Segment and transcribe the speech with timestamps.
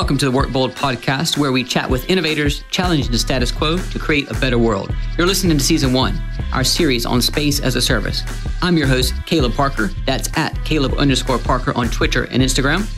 [0.00, 3.76] Welcome to the Work Bold podcast, where we chat with innovators challenging the status quo
[3.76, 4.94] to create a better world.
[5.18, 6.18] You're listening to season one,
[6.54, 8.22] our series on space as a service.
[8.62, 9.90] I'm your host, Caleb Parker.
[10.06, 12.88] That's at Caleb underscore Parker on Twitter and Instagram.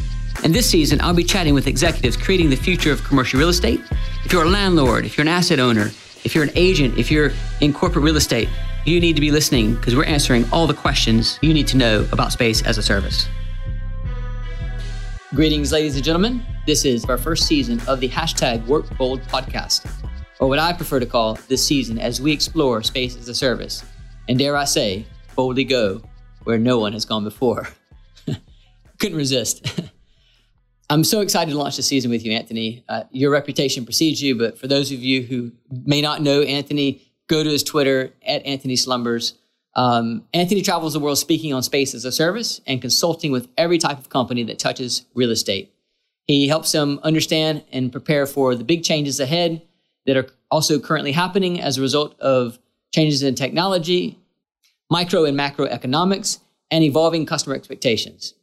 [0.44, 3.80] And this season, I'll be chatting with executives creating the future of commercial real estate.
[4.24, 5.90] If you're a landlord, if you're an asset owner,
[6.22, 8.48] if you're an agent, if you're in corporate real estate,
[8.86, 12.06] you need to be listening because we're answering all the questions you need to know
[12.12, 13.26] about space as a service.
[15.34, 16.46] Greetings, ladies and gentlemen.
[16.64, 19.84] This is our first season of the hashtag Work Bold podcast,
[20.38, 23.84] or what I prefer to call this season as we explore space as a service.
[24.28, 26.00] And dare I say, boldly go
[26.44, 27.66] where no one has gone before.
[29.00, 29.80] Couldn't resist.
[30.90, 32.84] I'm so excited to launch the season with you, Anthony.
[32.88, 37.02] Uh, your reputation precedes you, but for those of you who may not know Anthony,
[37.26, 39.34] go to his Twitter at Anthony Slumbers.
[39.74, 43.78] Um, Anthony travels the world speaking on space as a service and consulting with every
[43.78, 45.74] type of company that touches real estate.
[46.26, 49.62] He helps them understand and prepare for the big changes ahead
[50.06, 52.58] that are also currently happening as a result of
[52.94, 54.18] changes in technology,
[54.90, 58.34] micro and macroeconomics, and evolving customer expectations.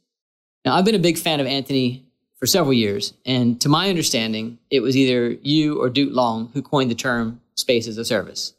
[0.64, 2.04] Now, I've been a big fan of Anthony
[2.38, 6.62] for several years, and to my understanding, it was either you or Duke Long who
[6.62, 8.54] coined the term space as a service.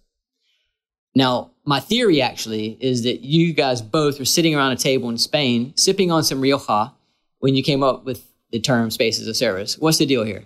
[1.14, 5.18] Now, my theory actually is that you guys both were sitting around a table in
[5.18, 6.94] Spain, sipping on some Rioja
[7.40, 9.78] when you came up with the term space as a service.
[9.78, 10.46] What's the deal here?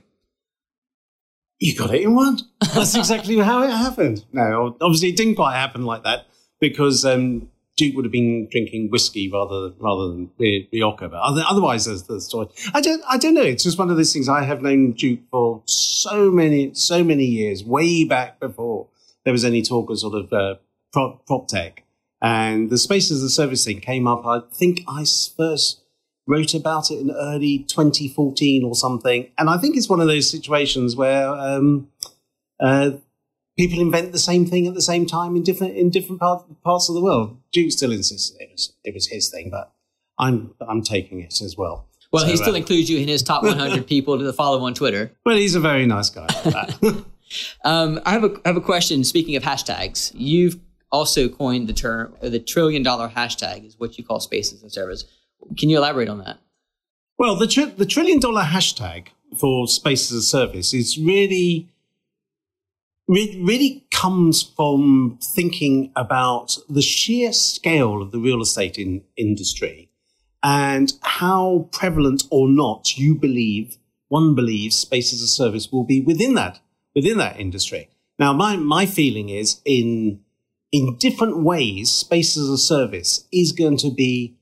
[1.60, 2.40] You got it in one.
[2.74, 4.26] That's exactly how it happened.
[4.34, 6.28] No, obviously it didn't quite happen like that
[6.60, 11.10] because um, Duke would have been drinking whiskey rather rather than Rioja.
[11.10, 12.48] But otherwise, there's the story.
[12.74, 13.42] I don't, I don't know.
[13.42, 14.30] It's just one of those things.
[14.30, 18.88] I have known Duke for so many, so many years, way back before
[19.26, 20.56] there was any talk of sort of uh,
[20.94, 21.84] prop, prop tech.
[22.22, 24.26] And the space as a service thing came up.
[24.26, 25.06] I think I
[25.38, 25.82] first
[26.28, 29.30] wrote about it in early 2014 or something.
[29.38, 31.90] And I think it's one of those situations where um,
[32.60, 32.92] uh,
[33.58, 36.90] people invent the same thing at the same time in different in different part, parts
[36.90, 37.38] of the world.
[37.52, 39.72] Duke still insists it was it was his thing, but
[40.18, 41.88] I'm I'm taking it as well.
[42.12, 44.74] Well, so, he still uh, includes you in his top 100 people to follow on
[44.74, 45.12] Twitter.
[45.26, 46.28] Well, he's a very nice guy.
[47.64, 49.04] um, I have a I have a question.
[49.04, 50.60] Speaking of hashtags, you've
[50.92, 54.74] also coined the term the trillion dollar hashtag is what you call spaces and a
[54.74, 55.06] service.
[55.58, 56.38] Can you elaborate on that?
[57.18, 59.08] Well, the the trillion dollar hashtag
[59.38, 61.70] for space as a service is really
[63.08, 69.90] really comes from thinking about the sheer scale of the real estate in, industry
[70.42, 73.78] and how prevalent or not you believe
[74.08, 76.60] one believes space as a service will be within that
[76.96, 77.90] within that industry.
[78.18, 80.22] Now, my, my feeling is in,
[80.72, 84.38] in different ways, space as a service is going to be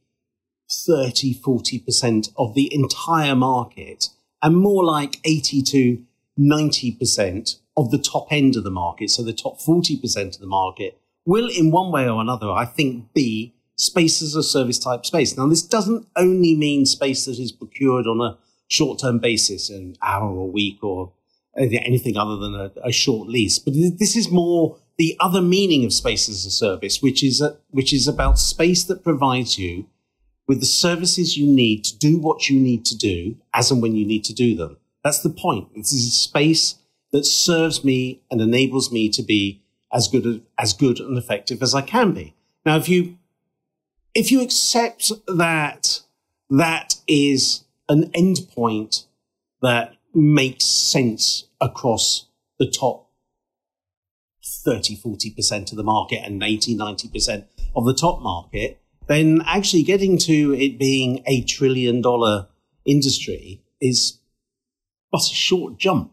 [0.86, 4.10] 30, 40% of the entire market
[4.42, 6.04] and more like 80 to
[6.40, 9.10] 90% of the top end of the market.
[9.10, 13.14] So the top 40% of the market will in one way or another, I think,
[13.14, 15.38] be space as a service type space.
[15.38, 19.96] Now, this doesn't only mean space that is procured on a short term basis, an
[20.02, 21.14] hour or week or
[21.58, 23.60] anything other than a, a, short lease.
[23.60, 27.58] But this is more the other meaning of space as a service, which is a,
[27.70, 29.86] which is about space that provides you
[30.54, 33.96] with the services you need to do what you need to do as and when
[33.96, 34.78] you need to do them.
[35.04, 35.74] That's the point.
[35.76, 36.76] This is a space
[37.12, 41.74] that serves me and enables me to be as good as good and effective as
[41.74, 42.36] I can be.
[42.68, 43.18] Now, if you
[44.14, 46.02] if you accept that
[46.52, 49.06] that is an endpoint
[49.64, 52.28] that makes sense across
[52.60, 53.10] the top
[54.46, 60.18] 30, 40% of the market and 80, 90% of the top market, then actually getting
[60.20, 62.48] to it being a trillion dollar
[62.86, 64.20] industry is
[65.12, 66.12] but a short jump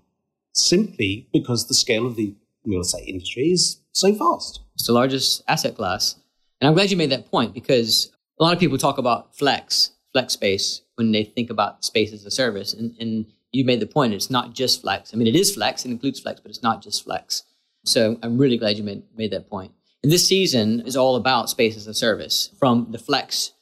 [0.52, 2.34] simply because the scale of the
[2.64, 4.60] real estate industry is so fast.
[4.74, 6.16] It's the largest asset class.
[6.60, 9.92] And I'm glad you made that point because a lot of people talk about flex,
[10.12, 12.74] flex space when they think about space as a service.
[12.74, 15.14] And, and you made the point, it's not just flex.
[15.14, 17.44] I mean, it is flex, it includes flex, but it's not just flex.
[17.84, 19.72] So I'm really glad you made, made that point.
[20.02, 23.52] And this season is all about space as a service from the flex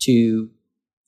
[0.00, 0.50] to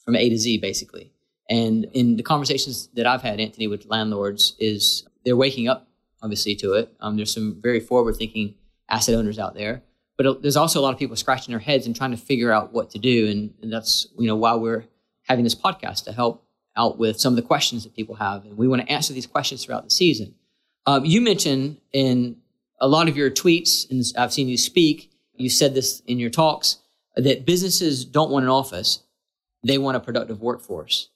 [0.05, 1.12] from A to Z, basically.
[1.49, 5.88] And in the conversations that I've had, Anthony, with landlords, is they're waking up,
[6.23, 6.93] obviously, to it.
[7.00, 8.55] Um, there's some very forward thinking
[8.88, 9.82] asset owners out there.
[10.17, 12.73] But there's also a lot of people scratching their heads and trying to figure out
[12.73, 13.29] what to do.
[13.29, 14.85] And, and that's, you know, why we're
[15.23, 16.47] having this podcast to help
[16.77, 18.44] out with some of the questions that people have.
[18.44, 20.35] And we want to answer these questions throughout the season.
[20.87, 22.37] Um, you mentioned in
[22.84, 26.28] a lot of your tweets, and I've seen you speak, you said this in your
[26.28, 26.76] talks,
[27.16, 29.02] that businesses don't want an office,
[29.66, 31.08] they want a productive workforce.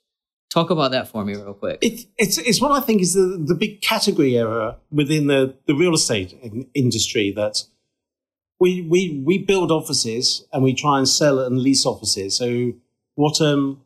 [0.51, 1.79] Talk about that for me real quick.
[1.83, 5.75] It, it's, it's what I think is the, the big category error within the, the
[5.75, 6.35] real estate
[6.73, 7.65] industry that
[8.59, 12.35] we, we, we build offices and we try and sell and lease offices.
[12.35, 12.73] So
[13.15, 13.83] what, um,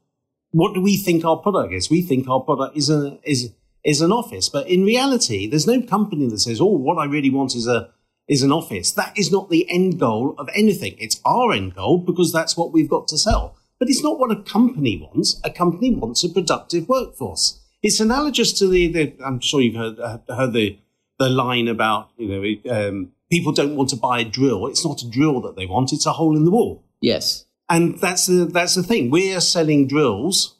[0.53, 1.91] what do we think our product is?
[1.91, 3.53] We think our product is a, is,
[3.85, 7.31] is an office, but in reality, there's no company that says, "Oh, what I really
[7.31, 7.91] want is a
[8.29, 10.95] is an office." That is not the end goal of anything.
[10.99, 13.57] It's our end goal because that's what we've got to sell.
[13.83, 15.41] But it's not what a company wants.
[15.43, 17.59] A company wants a productive workforce.
[17.83, 20.79] It's analogous to the, the I'm sure you've heard, uh, heard the,
[21.19, 24.69] the line about, you know, um, people don't want to buy a drill.
[24.69, 25.93] It's not a drill that they want.
[25.93, 26.85] It's a hole in the wall.
[27.01, 27.45] Yes.
[27.69, 29.11] And that's the, that's the thing.
[29.11, 30.55] We're selling drills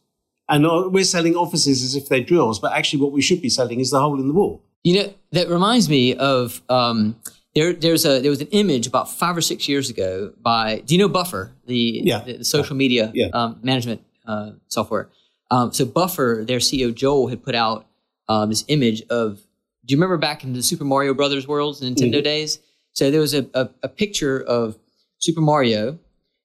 [0.49, 3.49] and uh, we're selling offices as if they're drills, but actually what we should be
[3.49, 4.63] selling is the hole in the wall.
[4.83, 7.17] You know, that reminds me of, um,
[7.55, 10.95] there, there's a there was an image about five or six years ago by do
[10.95, 12.21] you know Buffer the yeah.
[12.21, 13.27] the, the, social media yeah.
[13.35, 15.11] um, management uh, software.
[15.51, 17.87] Um, so Buffer, their CEO Joel had put out
[18.29, 19.41] um, this image of.
[19.85, 22.23] Do you remember back in the Super Mario Brothers worlds, Nintendo mm-hmm.
[22.23, 22.61] days?
[22.93, 24.79] So there was a, a, a, picture of
[25.19, 25.99] Super Mario, and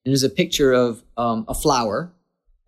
[0.06, 2.12] there's a picture of um, a flower.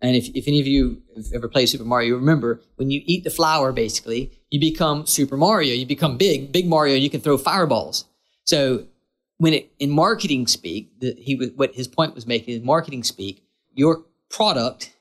[0.02, 3.02] And if, if any of you have ever played Super Mario, you remember when you
[3.04, 5.74] eat the flower, basically, you become Super Mario.
[5.74, 6.94] You become big, big Mario.
[6.94, 8.06] And you can throw fireballs.
[8.44, 8.86] So
[9.38, 13.02] when it in marketing speak, the, he was what his point was making in marketing
[13.02, 13.42] speak,
[13.72, 14.94] your product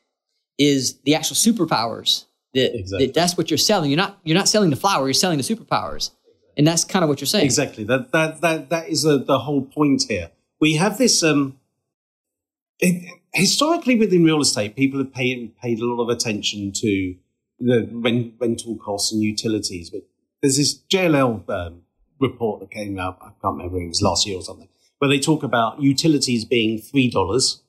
[0.57, 2.25] is the actual superpowers.
[2.53, 3.07] That, exactly.
[3.07, 3.91] that that's what you're selling.
[3.91, 5.05] You're not you're not selling the flower.
[5.07, 6.11] You're selling the superpowers,
[6.57, 7.45] and that's kind of what you're saying.
[7.45, 7.83] Exactly.
[7.83, 10.31] That that that that is a, the whole point here.
[10.59, 11.21] We have this.
[11.21, 11.59] Um,
[12.79, 17.15] it, historically, within real estate, people have paid paid a lot of attention to
[17.59, 20.01] the rent, rental costs and utilities, but
[20.41, 21.81] there's this JLL um,
[22.19, 25.19] report that came out, I can't remember, it was last year or something, where they
[25.19, 27.59] talk about utilities being $3,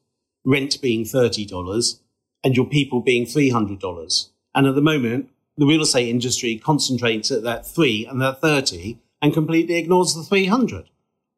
[0.44, 1.98] rent being $30,
[2.44, 4.28] and your people being $300.
[4.54, 8.98] And at the moment, the real estate industry concentrates at that three and that 30
[9.20, 10.88] and completely ignores the 300.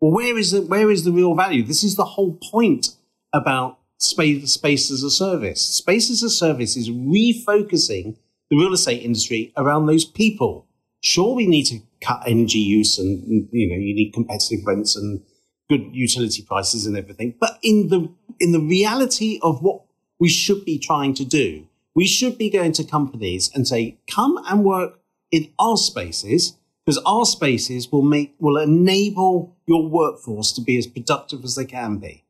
[0.01, 1.63] Well, where is the, where is the real value?
[1.63, 2.97] This is the whole point
[3.33, 5.61] about space, space as a service.
[5.61, 8.17] Space as a service is refocusing
[8.51, 10.67] the real estate industry around those people.
[11.01, 15.23] Sure, we need to cut energy use and, you know, you need competitive rents and
[15.69, 17.35] good utility prices and everything.
[17.41, 19.83] But in the, in the reality of what
[20.19, 24.39] we should be trying to do, we should be going to companies and say, come
[24.47, 25.01] and work
[25.31, 30.87] in our spaces because our spaces will make, will enable your workforce to be as
[30.87, 32.25] productive as they can be.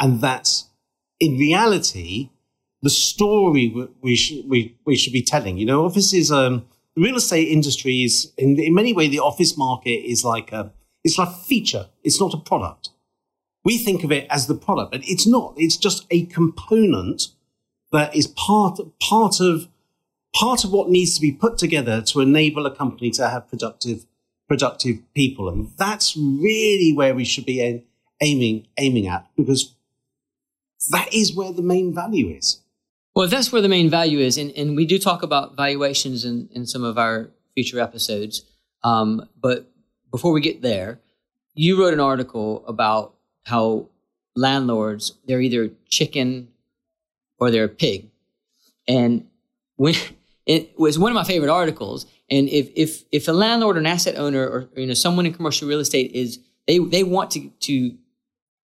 [0.00, 0.68] And that's
[1.20, 2.30] in reality,
[2.82, 5.56] the story we, we, should, we, we should be telling.
[5.56, 9.56] You know, offices, um, the real estate industry is in, in many ways the office
[9.56, 10.72] market is like a
[11.02, 11.86] it's like a feature.
[12.02, 12.90] It's not a product.
[13.62, 15.54] We think of it as the product but it's not.
[15.56, 17.28] It's just a component
[17.92, 19.68] that is part part of
[20.34, 24.06] part of what needs to be put together to enable a company to have productive
[24.48, 25.48] productive people.
[25.48, 27.84] And that's really where we should be
[28.20, 29.73] aiming aiming at because
[30.90, 32.60] that is where the main value is
[33.14, 36.48] well, that's where the main value is, and, and we do talk about valuations in,
[36.52, 38.42] in some of our future episodes.
[38.82, 39.70] Um, but
[40.10, 40.98] before we get there,
[41.54, 43.14] you wrote an article about
[43.44, 43.88] how
[44.34, 46.48] landlords they're either chicken
[47.38, 48.10] or they're a pig,
[48.88, 49.26] and
[49.76, 49.94] when
[50.46, 52.06] it was one of my favorite articles.
[52.30, 55.34] And if if if a landlord or an asset owner or you know someone in
[55.34, 57.96] commercial real estate is they they want to to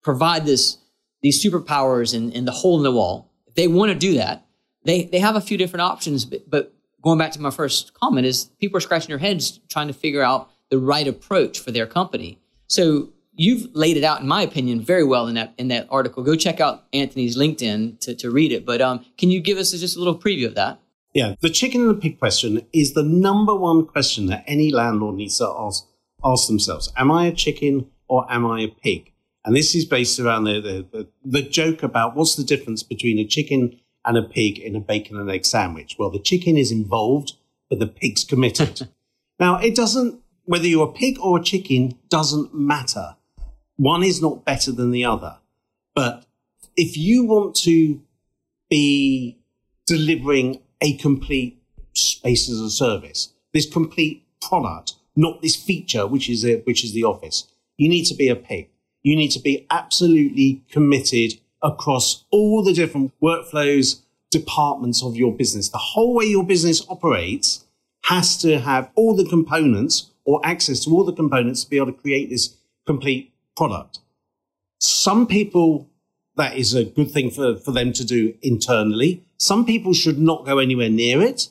[0.03, 0.77] provide this
[1.21, 4.45] these superpowers and, and the hole in the wall they want to do that,
[4.83, 6.25] they they have a few different options.
[6.25, 9.87] But, but going back to my first comment, is people are scratching their heads trying
[9.87, 12.39] to figure out the right approach for their company.
[12.67, 16.23] So you've laid it out, in my opinion, very well in that in that article.
[16.23, 18.65] Go check out Anthony's LinkedIn to, to read it.
[18.65, 20.79] But um, can you give us just a little preview of that?
[21.13, 25.15] Yeah, the chicken and the pig question is the number one question that any landlord
[25.15, 25.85] needs to ask
[26.23, 29.10] ask themselves: Am I a chicken or am I a pig?
[29.43, 33.25] And this is based around the, the, the, joke about what's the difference between a
[33.25, 35.95] chicken and a pig in a bacon and egg sandwich.
[35.97, 37.33] Well, the chicken is involved,
[37.69, 38.87] but the pig's committed.
[39.39, 43.15] now, it doesn't, whether you're a pig or a chicken doesn't matter.
[43.77, 45.37] One is not better than the other.
[45.95, 46.25] But
[46.77, 48.01] if you want to
[48.69, 49.39] be
[49.87, 51.61] delivering a complete
[51.93, 56.93] space as a service, this complete product, not this feature, which is, a, which is
[56.93, 58.69] the office, you need to be a pig
[59.03, 65.69] you need to be absolutely committed across all the different workflows, departments of your business.
[65.69, 67.65] The whole way your business operates
[68.05, 71.87] has to have all the components or access to all the components to be able
[71.87, 72.55] to create this
[72.85, 73.99] complete product.
[74.79, 75.87] Some people
[76.37, 79.23] that is a good thing for, for them to do internally.
[79.37, 81.49] Some people should not go anywhere near it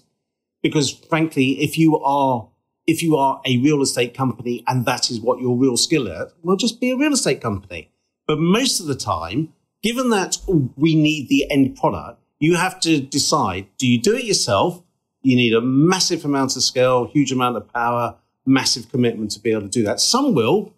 [0.62, 2.48] because frankly, if you are
[2.90, 6.32] if you are a real estate company and that is what your real skill is,
[6.42, 7.88] well, just be a real estate company.
[8.26, 10.38] But most of the time, given that
[10.76, 14.82] we need the end product, you have to decide, do you do it yourself?
[15.22, 19.52] You need a massive amount of scale, huge amount of power, massive commitment to be
[19.52, 20.00] able to do that.
[20.00, 20.72] Some will,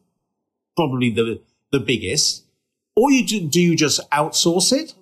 [0.76, 1.40] probably the,
[1.70, 2.44] the biggest.
[2.94, 4.94] Or you do, do you just outsource it?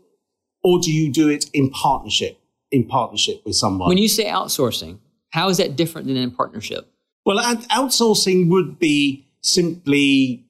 [0.62, 2.38] Or do you do it in partnership,
[2.70, 3.88] in partnership with someone?
[3.88, 4.98] When you say outsourcing,
[5.30, 6.89] how is that different than in partnership?
[7.24, 10.44] Well, outsourcing would be simply.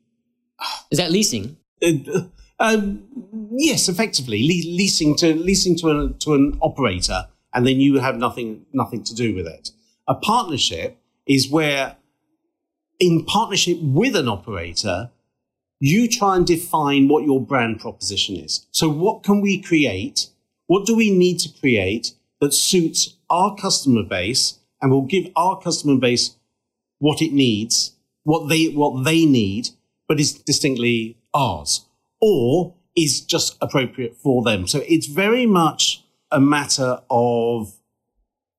[0.91, 1.57] Is that leasing?
[1.83, 2.23] Uh,
[2.59, 2.81] uh,
[3.53, 8.17] yes, effectively le- leasing to leasing to an to an operator, and then you have
[8.17, 9.71] nothing nothing to do with it.
[10.07, 11.97] A partnership is where,
[12.99, 15.11] in partnership with an operator,
[15.81, 18.67] you try and define what your brand proposition is.
[18.71, 20.29] So, what can we create?
[20.67, 25.59] What do we need to create that suits our customer base and will give our
[25.59, 26.37] customer base
[27.01, 29.71] what it needs, what they, what they need,
[30.07, 31.87] but is distinctly ours
[32.21, 34.67] or is just appropriate for them.
[34.69, 37.73] So it's very much a matter of,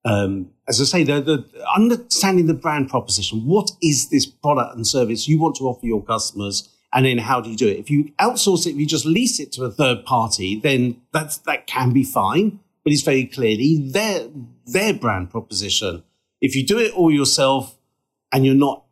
[0.04, 3.46] um, as I say, the, the understanding the brand proposition.
[3.46, 6.68] What is this product and service you want to offer your customers?
[6.92, 7.78] And then how do you do it?
[7.78, 11.38] If you outsource it, if you just lease it to a third party, then that's,
[11.38, 14.26] that can be fine, but it's very clearly their,
[14.66, 16.02] their brand proposition.
[16.40, 17.78] If you do it all yourself,
[18.32, 18.84] and you're not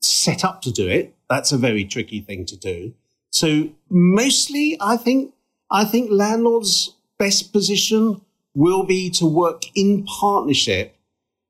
[0.00, 2.94] set up to do it, that's a very tricky thing to do.
[3.30, 5.32] So mostly, I think,
[5.70, 8.20] I think landlords' best position
[8.54, 10.96] will be to work in partnership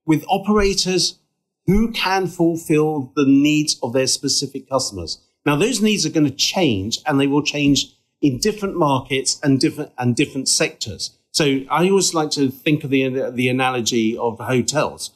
[0.06, 1.18] with operators
[1.66, 5.18] who can fulfill the needs of their specific customers.
[5.44, 9.58] Now, those needs are going to change and they will change in different markets and
[9.58, 11.18] different, and different sectors.
[11.32, 15.10] So I always like to think of the, the analogy of hotels.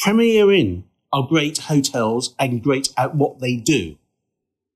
[0.00, 3.96] Premier Inn are great hotels and great at what they do.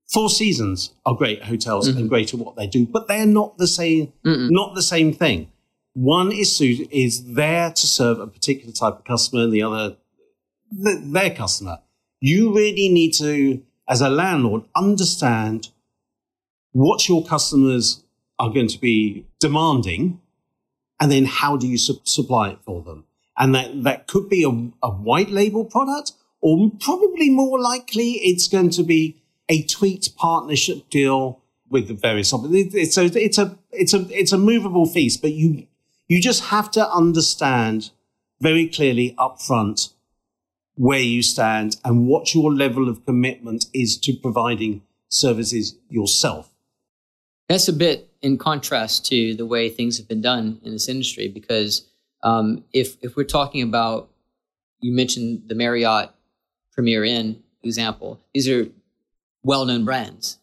[0.09, 1.99] Four Seasons are great hotels mm-hmm.
[1.99, 4.13] and great at what they do, but they're not the same.
[4.25, 4.49] Mm-mm.
[4.51, 5.51] Not the same thing.
[5.95, 9.97] One is is there to serve a particular type of customer, and the other
[10.85, 11.81] th- their customer.
[12.21, 15.69] You really need to, as a landlord, understand
[16.73, 18.05] what your customers
[18.39, 20.21] are going to be demanding,
[21.01, 23.05] and then how do you su- supply it for them.
[23.37, 28.49] And that, that could be a, a white label product, or probably more likely it's
[28.49, 32.33] going to be a tweaked partnership deal with the various.
[32.33, 35.67] It's it's a, it's a, it's a movable feast, but you,
[36.07, 37.91] you just have to understand
[38.41, 39.91] very clearly up front
[40.75, 46.51] where you stand and what your level of commitment is to providing services yourself.
[47.49, 51.29] That's a bit in contrast to the way things have been done in this industry
[51.29, 51.87] because
[52.23, 54.11] um, if if we're talking about
[54.81, 56.11] you mentioned the Marriott
[56.79, 58.69] Premier Inn example, these are
[59.43, 60.39] well known brands.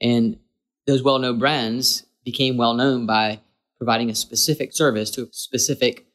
[0.00, 0.38] And
[0.86, 3.40] those well known brands became well known by
[3.76, 6.06] providing a specific service to a specific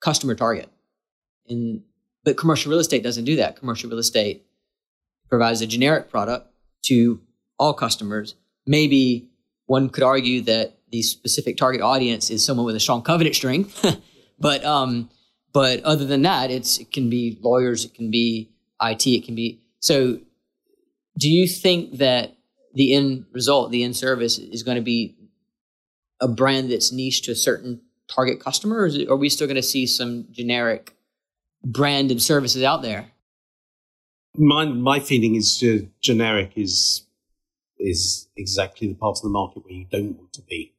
[0.00, 0.70] customer target.
[1.46, 1.82] And,
[2.24, 3.56] but commercial real estate doesn't do that.
[3.56, 4.46] Commercial real estate
[5.28, 6.50] provides a generic product
[6.86, 7.20] to
[7.58, 8.36] all customers.
[8.66, 9.28] Maybe
[9.66, 13.84] one could argue that the specific target audience is someone with a strong covenant strength.
[14.38, 15.10] but um,
[15.52, 19.34] but other than that, it's it can be lawyers, it can be IT, it can
[19.34, 19.60] be.
[19.80, 20.20] So,
[21.18, 22.36] do you think that
[22.74, 25.16] the end result, the end service, is going to be
[26.20, 29.56] a brand that's niche to a certain target customer, or it, are we still going
[29.56, 30.94] to see some generic
[31.64, 33.06] branded services out there?
[34.36, 37.06] My my feeling is uh, generic is
[37.78, 40.74] is exactly the part of the market where you don't want to be.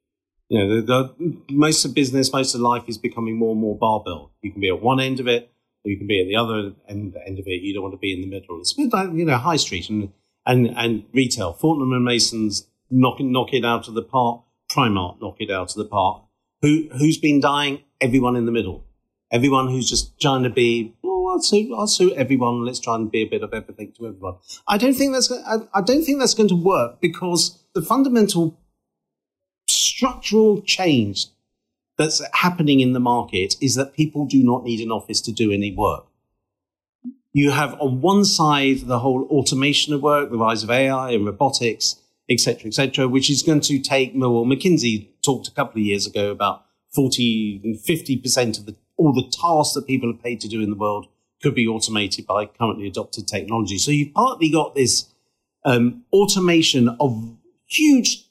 [0.50, 3.78] You know, the, the, most of business, most of life is becoming more and more
[3.78, 4.32] barbell.
[4.42, 5.52] You can be at one end of it,
[5.90, 7.62] you can be at the other end, end of it.
[7.62, 8.60] You don't want to be in the middle.
[8.60, 10.12] It's a bit like, you know, high street and,
[10.46, 11.54] and, and retail.
[11.54, 14.42] Fortnum and Mason's knock, knock it out of the park.
[14.70, 16.24] Primark knock it out of the park.
[16.62, 17.84] Who, who's been dying?
[18.02, 18.84] Everyone in the middle.
[19.32, 22.66] Everyone who's just trying to be, oh, I'll suit, I'll suit everyone.
[22.66, 24.36] Let's try and be a bit of everything to everyone.
[24.68, 28.60] I don't think that's, I, I don't think that's going to work because the fundamental
[29.68, 31.28] structural change
[31.98, 35.52] that's happening in the market is that people do not need an office to do
[35.52, 36.06] any work.
[37.34, 41.26] You have on one side the whole automation of work, the rise of AI and
[41.26, 41.98] robotics,
[42.30, 46.32] etc., etc., which is going to take, well, McKinsey talked a couple of years ago
[46.32, 50.62] about 40 and 50% of the, all the tasks that people are paid to do
[50.62, 51.08] in the world
[51.42, 53.78] could be automated by currently adopted technology.
[53.78, 55.14] So you've partly got this
[55.66, 57.36] um, automation of
[57.68, 58.25] huge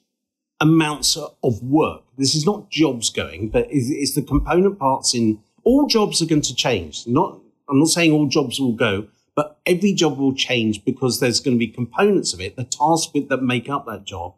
[0.59, 2.03] amounts of work.
[2.17, 6.41] This is not jobs going, but it's, the component parts in all jobs are going
[6.41, 7.05] to change.
[7.07, 11.39] Not, I'm not saying all jobs will go, but every job will change because there's
[11.39, 14.35] going to be components of it, the tasks that make up that job,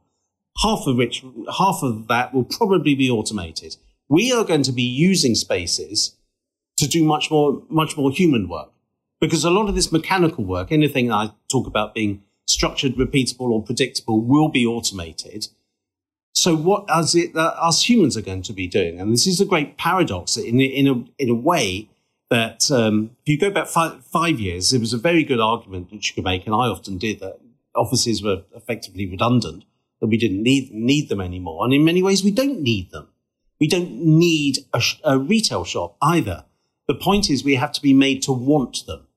[0.64, 1.24] half of which,
[1.58, 3.76] half of that will probably be automated.
[4.10, 6.16] We are going to be using spaces
[6.78, 8.72] to do much more, much more human work
[9.20, 13.62] because a lot of this mechanical work, anything I talk about being structured, repeatable or
[13.62, 15.48] predictable will be automated.
[16.38, 19.02] So what is it that us humans are going to be doing?
[19.02, 21.90] And this is a great paradox in, in, a, in a way
[22.30, 25.90] that um, if you go back five, five years, it was a very good argument
[25.90, 27.40] that you could make, and I often did, that
[27.76, 29.64] offices were effectively redundant,
[30.00, 31.66] that we didn't need, need them anymore.
[31.66, 33.08] And in many ways, we don't need them.
[33.60, 36.46] We don't need a, a retail shop either.
[36.88, 39.08] The point is we have to be made to want them.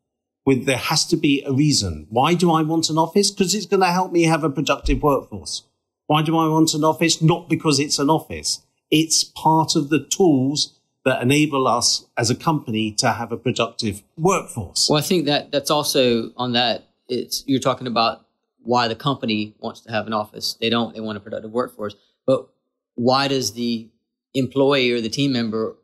[0.47, 2.07] With, there has to be a reason.
[2.09, 3.31] Why do I want an office?
[3.31, 5.65] Because it's going to help me have a productive workforce.
[6.11, 7.23] Why do I want an office?
[7.23, 8.63] Not because it's an office.
[8.91, 14.03] It's part of the tools that enable us as a company to have a productive
[14.19, 14.89] workforce.
[14.91, 16.89] Well, I think that that's also on that.
[17.09, 18.27] It's you're talking about
[18.61, 20.57] why the company wants to have an office.
[20.61, 20.93] They don't.
[20.97, 21.95] They want a productive workforce.
[22.27, 22.49] But
[22.97, 23.87] why does the
[24.35, 25.77] employee or the team member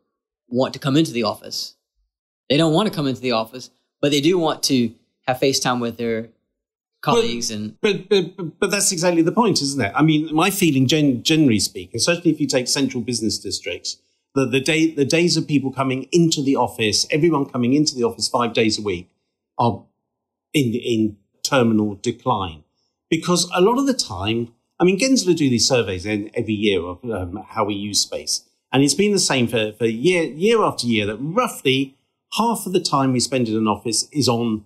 [0.49, 1.77] want to come into the office?
[2.51, 4.93] They don't want to come into the office, but they do want to
[5.29, 6.31] have FaceTime with their
[7.07, 9.93] colleagues but, and but, but but that's exactly the point isn't it?
[9.95, 13.99] I mean my feeling gen, generally speaking certainly if you take central business districts
[14.35, 18.05] the, the day the days of people coming into the office everyone coming into the
[18.05, 19.09] office five days a week
[19.59, 19.83] are
[20.53, 22.65] in in terminal decline.
[23.09, 26.99] Because a lot of the time i mean gensler do these surveys every year of
[27.11, 28.43] um, how we use space.
[28.73, 31.97] And it's been the same for, for year year after year that roughly
[32.37, 34.65] half of the time we spend in an office is on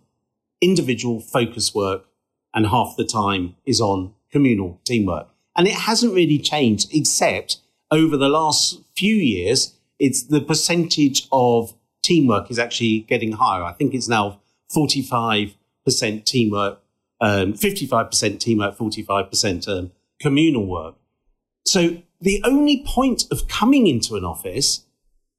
[0.60, 2.06] individual focus work
[2.54, 5.28] and half the time is on communal teamwork.
[5.56, 7.58] And it hasn't really changed, except
[7.90, 13.62] over the last few years, it's the percentage of teamwork is actually getting higher.
[13.62, 14.40] I think it's now
[14.74, 15.54] 45%
[16.24, 16.80] teamwork,
[17.20, 20.94] um, 55% teamwork, 45% um, communal work.
[21.64, 24.84] So the only point of coming into an office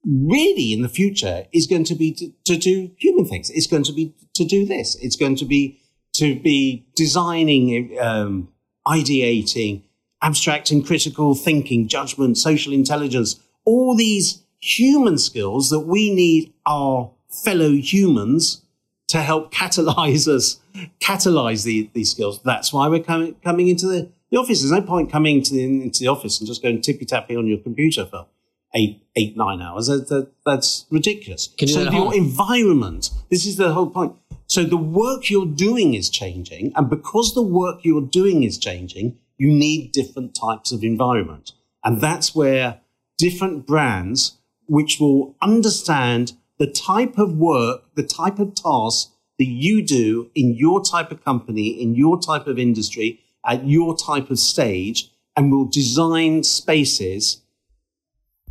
[0.05, 3.49] really in the future is going to be to, to do human things.
[3.49, 4.95] It's going to be to do this.
[4.95, 5.80] It's going to be
[6.13, 8.49] to be designing, um,
[8.87, 9.83] ideating,
[10.21, 17.11] abstract and critical thinking, judgment, social intelligence, all these human skills that we need our
[17.29, 18.61] fellow humans
[19.07, 20.59] to help catalyze us,
[20.99, 22.41] catalyze the, these skills.
[22.43, 24.61] That's why we're coming, coming into the, the office.
[24.61, 27.47] There's no point coming to the, into the office and just going tippy tappy on
[27.47, 28.27] your computer for
[28.73, 29.87] eight, eight, nine hours.
[29.87, 31.49] That, that, that's ridiculous.
[31.59, 34.13] so your environment, this is the whole point.
[34.51, 36.73] So the work you're doing is changing.
[36.75, 41.53] And because the work you're doing is changing, you need different types of environment.
[41.85, 42.81] And that's where
[43.17, 49.81] different brands, which will understand the type of work, the type of task that you
[49.81, 54.37] do in your type of company, in your type of industry, at your type of
[54.37, 57.41] stage, and will design spaces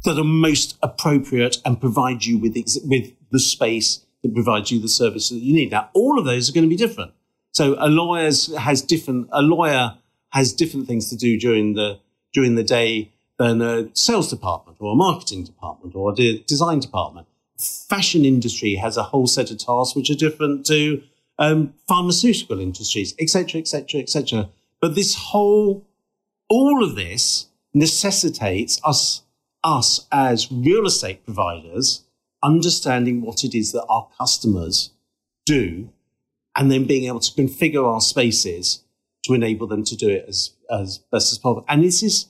[0.05, 4.89] that are most appropriate and provide you with, with the space that provides you the
[4.89, 5.71] services that you need.
[5.71, 7.13] Now, all of those are going to be different.
[7.53, 9.97] So a lawyer has different, a lawyer
[10.31, 11.99] has different things to do during the,
[12.33, 17.27] during the day than a sales department or a marketing department or a design department.
[17.59, 21.03] Fashion industry has a whole set of tasks which are different to
[21.39, 24.51] um, pharmaceutical industries, etc., etc., etc.
[24.81, 25.87] But this whole,
[26.49, 29.23] all of this necessitates us,
[29.65, 32.05] us as real estate providers
[32.43, 34.91] understanding what it is that our customers
[35.47, 35.91] do
[36.57, 38.83] and then being able to configure our spaces
[39.25, 41.65] to enable them to do it as, as best as possible.
[41.69, 42.27] And this is,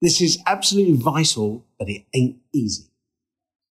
[0.00, 2.90] this is absolutely vital, but it ain't easy.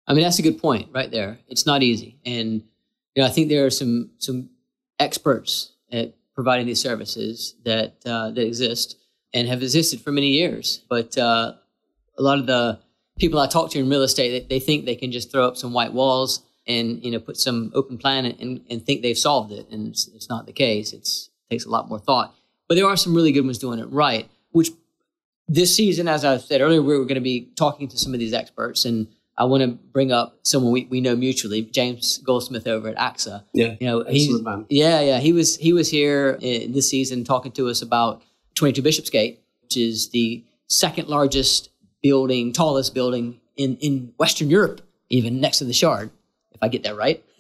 [0.08, 1.40] I mean, that's a good point right there.
[1.48, 2.18] It's not easy.
[2.26, 2.64] And,
[3.16, 4.50] you know, I think there are some, some
[5.00, 8.98] experts at providing these services that, uh, that exist
[9.34, 10.84] and have existed for many years.
[10.90, 11.54] But, uh,
[12.18, 12.80] a lot of the,
[13.18, 15.58] people I talk to in real estate, they, they think they can just throw up
[15.58, 19.52] some white walls and you know put some open plan and, and think they've solved
[19.52, 20.94] it, and it's, it's not the case.
[20.94, 22.36] It's, it takes a lot more thought.
[22.68, 24.30] But there are some really good ones doing it right.
[24.52, 24.70] Which
[25.48, 28.20] this season, as I said earlier, we are going to be talking to some of
[28.20, 32.68] these experts, and I want to bring up someone we, we know mutually, James Goldsmith
[32.68, 33.44] over at AXA.
[33.54, 34.66] Yeah, you know, he's, man.
[34.70, 35.20] yeah, yeah.
[35.20, 38.22] He was he was here eh, this season talking to us about
[38.56, 41.70] 22 Bishopsgate, which is the second largest
[42.02, 46.10] building, tallest building in, in Western Europe, even next to the Shard,
[46.52, 47.24] if I get that right.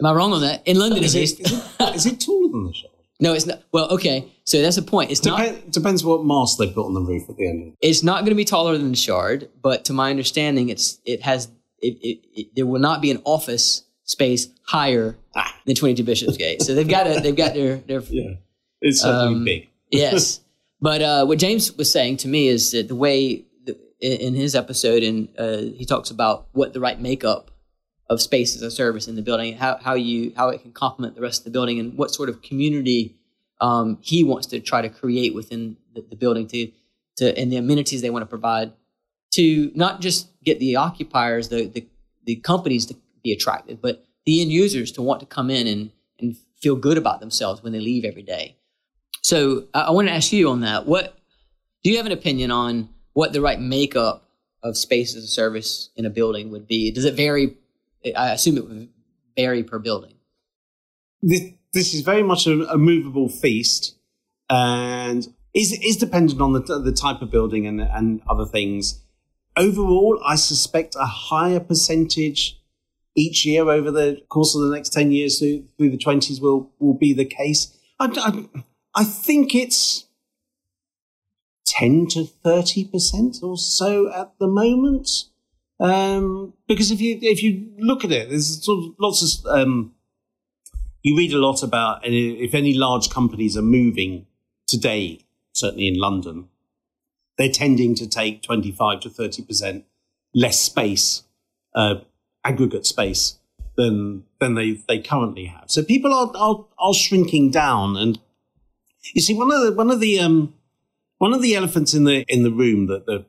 [0.00, 0.66] Am I wrong on that?
[0.66, 2.90] In London, is, it, is, it, is it taller than the Shard?
[3.22, 3.60] No, it's not.
[3.70, 4.32] Well, okay.
[4.44, 5.10] So that's the point.
[5.10, 5.70] It's not.
[5.70, 7.62] Depends what mast they put on the roof at the end.
[7.62, 7.74] of it.
[7.82, 11.20] It's not going to be taller than the Shard, but to my understanding, it's it
[11.20, 11.48] has
[11.80, 15.54] it, it, it there will not be an office space higher Ah.
[15.66, 16.62] than 22 Bishopsgate.
[16.62, 18.36] So they've got a, they've got their their Yeah,
[18.80, 19.68] it's certainly Um, big.
[19.90, 20.40] yes.
[20.80, 24.54] But uh, what James was saying to me is that the way the, in his
[24.54, 27.50] episode, and uh, he talks about what the right makeup
[28.08, 31.14] of space as a service in the building, how how you how it can complement
[31.14, 33.14] the rest of the building, and what sort of community
[33.60, 36.70] um, he wants to try to create within the, the building to
[37.16, 38.72] to and the amenities they want to provide
[39.32, 41.86] to not just get the occupiers, the the,
[42.24, 45.90] the companies to be attracted, but the end users to want to come in and,
[46.18, 48.56] and feel good about themselves when they leave every day.
[49.22, 50.86] So I, I want to ask you on that.
[50.86, 51.16] What
[51.82, 54.24] do you have an opinion on what the right makeup
[54.62, 56.90] of space as a service in a building would be?
[56.90, 57.56] Does it vary?
[58.16, 58.88] I assume it would
[59.36, 60.14] vary per building.
[61.22, 63.96] this, this is very much a, a movable feast
[64.48, 69.02] and is is dependent on the, the type of building and, and other things.
[69.56, 72.60] Overall, I suspect a higher percentage
[73.16, 76.70] each year over the course of the next 10 years through, through the 20s will,
[76.78, 77.76] will be the case.
[77.98, 78.62] I, I,
[78.94, 80.06] I think it's
[81.66, 85.08] 10 to 30% or so at the moment.
[85.78, 89.94] Um, because if you if you look at it, there's sort of lots of um,
[91.02, 94.26] you read a lot about if any large companies are moving
[94.66, 95.20] today,
[95.54, 96.48] certainly in London,
[97.38, 99.84] they're tending to take 25 to 30%
[100.34, 101.22] less space,
[101.74, 101.96] uh,
[102.44, 103.38] aggregate space
[103.76, 105.64] than, than they, they currently have.
[105.68, 107.96] So people are, are, are shrinking down.
[107.96, 108.20] And
[109.14, 110.54] you see, one of the, one of the, um,
[111.18, 113.24] one of the elephants in the, in the room that the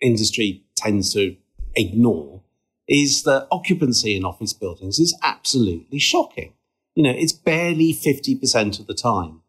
[0.00, 1.36] industry tends to
[1.74, 2.42] ignore
[2.88, 6.54] is that occupancy in office buildings is absolutely shocking.
[6.94, 9.42] You know, it's barely 50% of the time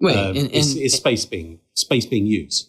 [0.00, 2.68] Wait, uh, and, and is, is space being space being used.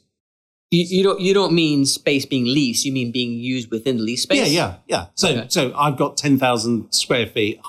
[0.71, 2.85] you, you don't you don't mean space being leased.
[2.85, 4.39] You mean being used within the lease space.
[4.39, 5.05] Yeah, yeah, yeah.
[5.15, 5.45] So, Okay.
[5.49, 7.59] so I've got ten thousand square feet.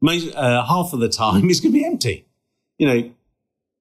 [0.00, 2.26] Most, uh, half of the time is going to be empty.
[2.78, 3.10] You know,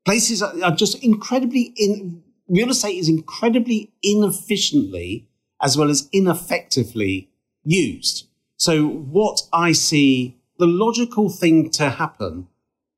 [0.07, 2.23] places are, just incredibly in.
[2.49, 5.27] Real estate is incredibly inefficiently
[5.61, 7.29] as well as ineffectively
[7.65, 8.27] used.
[8.57, 12.47] So, what I see the logical thing to happen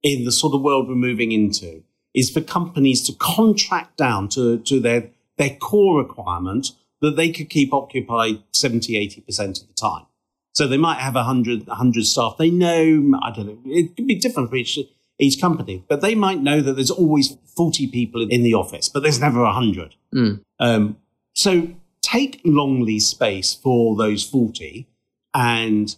[0.03, 4.59] in the sort of world we're moving into is for companies to contract down to,
[4.59, 8.93] to their, their core requirement that they could keep occupied 70,
[9.27, 10.05] 80% of the time.
[10.53, 12.35] So they might have 100, 100 staff.
[12.37, 14.77] They know, I don't know, it could be different for each,
[15.19, 19.03] each company, but they might know that there's always 40 people in the office, but
[19.03, 19.95] there's never 100.
[20.15, 20.41] Mm.
[20.59, 20.97] Um,
[21.33, 21.69] so
[22.01, 24.87] take long lease space for those 40
[25.33, 25.95] and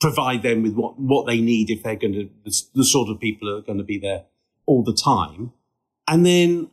[0.00, 3.18] provide them with what, what they need if they're going to, the, the sort of
[3.20, 4.24] people who are going to be there
[4.66, 5.52] all the time.
[6.06, 6.70] And then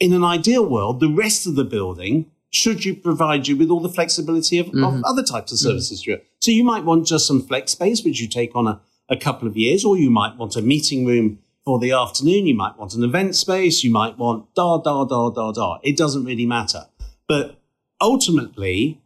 [0.00, 3.80] in an ideal world, the rest of the building should you provide you with all
[3.80, 5.02] the flexibility of, of Mhm.
[5.04, 6.06] other types of services.
[6.40, 9.48] So you might want just some flex space, which you take on a, a couple
[9.48, 12.46] of years, or you might want a meeting room for the afternoon.
[12.46, 13.84] You might want an event space.
[13.84, 15.78] You might want da, da, da, da, da.
[15.82, 16.86] It doesn't really matter.
[17.28, 17.58] But
[18.00, 19.00] ultimately,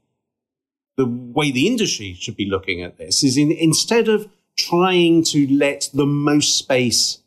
[0.97, 5.47] the way the industry should be looking at this is in, instead of trying to
[5.53, 7.19] let the most space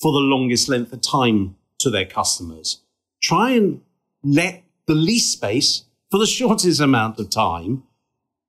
[0.00, 2.80] for the longest length of time to their customers,
[3.22, 3.82] try and
[4.22, 7.82] let the least space for the shortest amount of time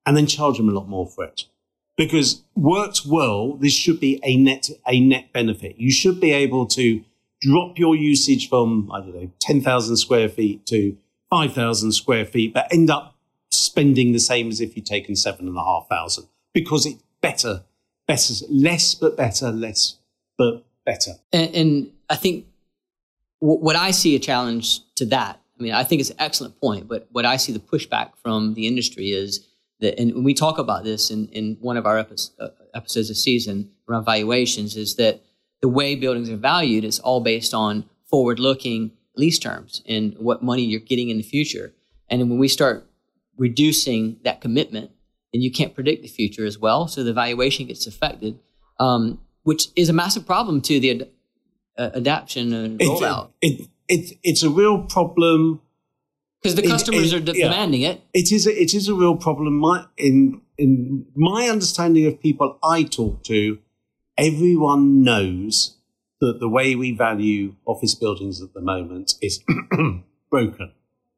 [0.05, 1.45] and then charge them a lot more for it.
[2.01, 5.77] Because worked well, this should be a net, a net benefit.
[5.77, 7.03] You should be able to
[7.41, 10.97] drop your usage from, I don't know, 10,000 square feet to
[11.29, 13.15] 5,000 square feet, but end up
[13.51, 17.63] spending the same as if you'd taken seven and a half thousand because it's better,
[18.07, 19.97] better, less but better, less
[20.37, 21.11] but better.
[21.31, 22.47] And, and I think
[23.41, 25.39] w- what I see a challenge to that.
[25.59, 28.55] I mean, I think it's an excellent point, but what I see the pushback from
[28.55, 29.47] the industry is
[29.81, 33.23] that, and we talk about this in, in one of our episodes, uh, episodes this
[33.23, 35.21] season around valuations, is that
[35.61, 40.63] the way buildings are valued is all based on forward-looking lease terms and what money
[40.63, 41.73] you're getting in the future.
[42.09, 42.87] And when we start
[43.37, 44.91] reducing that commitment,
[45.33, 46.87] then you can't predict the future as well.
[46.87, 48.39] So the valuation gets affected,
[48.79, 51.09] um, which is a massive problem to the ad-
[51.77, 55.61] uh, adaptation and It- rollout It, it, it's a real problem.
[56.41, 57.45] Because the customers it- are de- yeah.
[57.49, 58.01] demanding it.
[58.13, 59.57] It is a, it is a real problem.
[59.57, 63.59] My, in in my understanding of people I talk to,
[64.17, 65.77] everyone knows
[66.19, 69.43] that the way we value office buildings at the moment is
[70.29, 70.71] broken.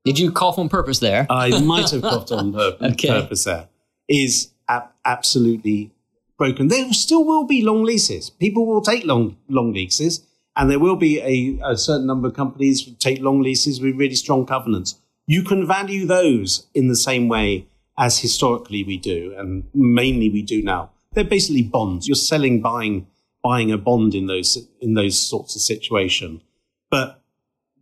[0.05, 1.25] Did you cough on purpose there?
[1.29, 3.07] I might have coughed on Okay.
[3.07, 3.67] purpose there.
[4.07, 5.91] Is a- absolutely
[6.37, 6.67] broken.
[6.67, 8.29] There still will be long leases.
[8.29, 12.33] People will take long long leases, and there will be a, a certain number of
[12.33, 14.99] companies who take long leases with really strong covenants.
[15.25, 20.41] You can value those in the same way as historically we do, and mainly we
[20.41, 20.91] do now.
[21.13, 22.07] They're basically bonds.
[22.07, 23.07] You're selling, buying,
[23.43, 26.41] buying a bond in those in those sorts of situation.
[26.89, 27.21] But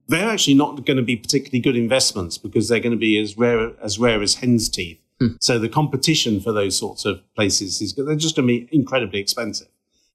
[0.07, 3.37] they're actually not going to be particularly good investments because they're going to be as
[3.37, 4.99] rare as rare as hen's teeth.
[5.19, 5.35] Hmm.
[5.39, 9.19] So the competition for those sorts of places is they're just going to be incredibly
[9.19, 9.67] expensive.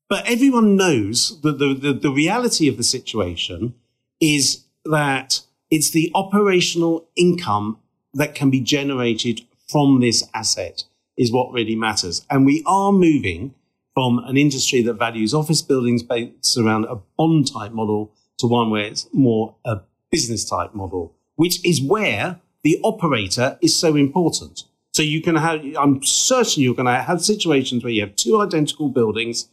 [0.09, 3.75] But everyone knows that the, the, the reality of the situation
[4.21, 7.79] is that it's the operational income
[8.15, 10.85] that can be generated from this asset
[11.17, 12.25] is what really matters.
[12.31, 13.55] And we are moving
[13.95, 18.71] from an industry that values office buildings based around a bond type model to one
[18.71, 24.65] where it's more a business type model, which is where the operator is so important.
[24.93, 28.41] So you can have, I'm certain you're going to have situations where you have two
[28.41, 29.49] identical buildings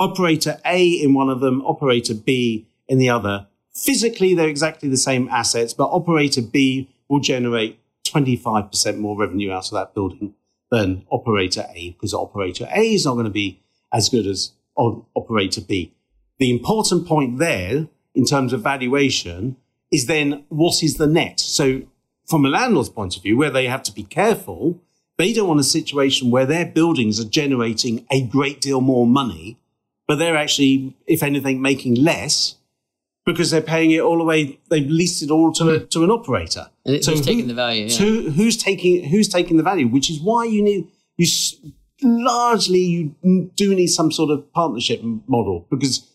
[0.00, 3.46] operator A in one of them, operator B in the other.
[3.74, 9.66] Physically, they're exactly the same assets, but operator B will generate 25% more revenue out
[9.66, 10.34] of that building
[10.70, 13.60] than operator A because operator A is not going to be
[13.92, 15.92] as good as operator B.
[16.38, 19.56] The important point there in terms of valuation
[19.92, 21.40] is then what is the net?
[21.40, 21.82] So
[22.26, 24.80] from a landlord's point of view, where they have to be careful,
[25.16, 29.58] they don't want a situation where their buildings are generating a great deal more money
[30.10, 32.56] but they're actually, if anything, making less
[33.26, 34.58] because they're paying it all the way.
[34.68, 36.70] They've leased it all to, a, to an operator.
[36.84, 37.86] And so who's taking the value?
[37.86, 38.30] Yeah.
[38.30, 39.86] Who's taking who's taking the value?
[39.86, 41.26] Which is why you need you
[42.02, 46.08] largely you do need some sort of partnership model because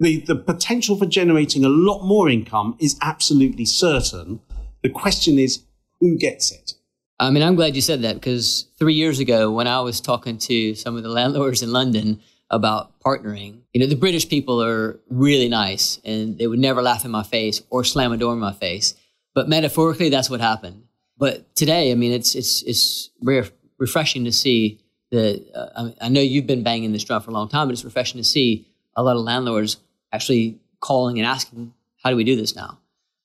[0.00, 4.40] the the potential for generating a lot more income is absolutely certain.
[4.82, 5.62] The question is
[6.00, 6.74] who gets it.
[7.20, 10.36] I mean, I'm glad you said that because three years ago, when I was talking
[10.38, 12.20] to some of the landlords in London,
[12.54, 13.58] about partnering.
[13.72, 17.24] You know, the British people are really nice and they would never laugh in my
[17.24, 18.94] face or slam a door in my face.
[19.34, 20.84] But metaphorically, that's what happened.
[21.18, 23.46] But today, I mean, it's, it's, it's rare,
[23.78, 25.44] refreshing to see that.
[25.52, 27.84] Uh, I, I know you've been banging this drum for a long time, but it's
[27.84, 29.78] refreshing to see a lot of landlords
[30.12, 32.78] actually calling and asking, how do we do this now?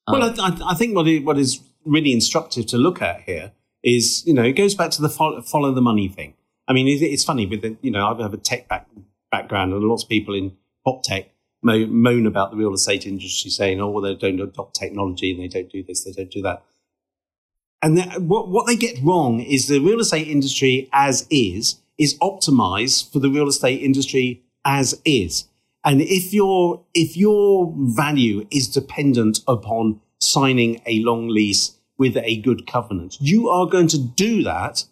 [0.07, 3.51] Um, well, I, I, think what, what is really instructive to look at here
[3.83, 6.33] is, you know, it goes back to the follow, follow the money thing.
[6.67, 8.87] I mean, it's funny with the, you know, I have a tech back,
[9.31, 13.81] background, and lots of people in prop tech moan about the real estate industry, saying,
[13.81, 16.63] "Oh, well, they don't adopt technology and they don't do this, they don't do that."
[17.81, 23.11] And what what they get wrong is the real estate industry as is is optimized
[23.11, 25.45] for the real estate industry as is.
[25.85, 32.37] And if your if your value is dependent upon signing a long lease with a
[32.41, 34.85] good covenant, you are going to do that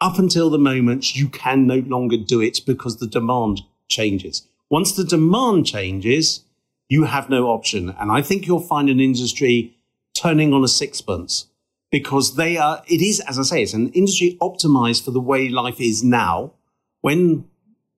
[0.00, 4.46] up until the moment you can no longer do it because the demand changes.
[4.68, 6.44] Once the demand changes,
[6.88, 7.94] you have no option.
[7.98, 9.76] And I think you'll find an industry
[10.14, 11.46] turning on a sixpence
[11.90, 15.48] because they are, it is, as I say, it's an industry optimized for the way
[15.48, 16.52] life is now.
[17.00, 17.48] When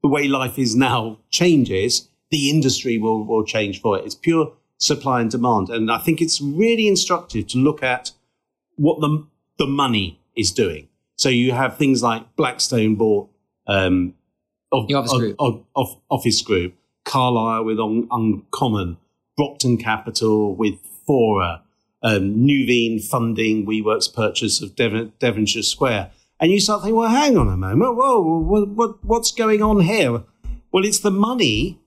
[0.02, 4.04] the way life is now changes, the industry will, will change for it.
[4.04, 5.70] It's pure supply and demand.
[5.70, 8.12] And I think it's really instructive to look at
[8.76, 9.26] what the,
[9.58, 10.88] the money is doing.
[11.18, 13.28] So you have things like Blackstone bought
[13.66, 14.14] um,
[14.72, 15.37] of, office, of, group.
[15.38, 18.98] Of, of, office Group, Carlyle with Un- Uncommon,
[19.37, 21.62] Brockton Capital with Fora,
[22.02, 26.12] um, Nuveen funding WeWork's purchase of Devon, Devonshire Square.
[26.38, 27.96] And you start thinking, well, hang on a moment.
[27.96, 30.22] Whoa, what, what, what's going on here?
[30.70, 31.81] Well, it's the money.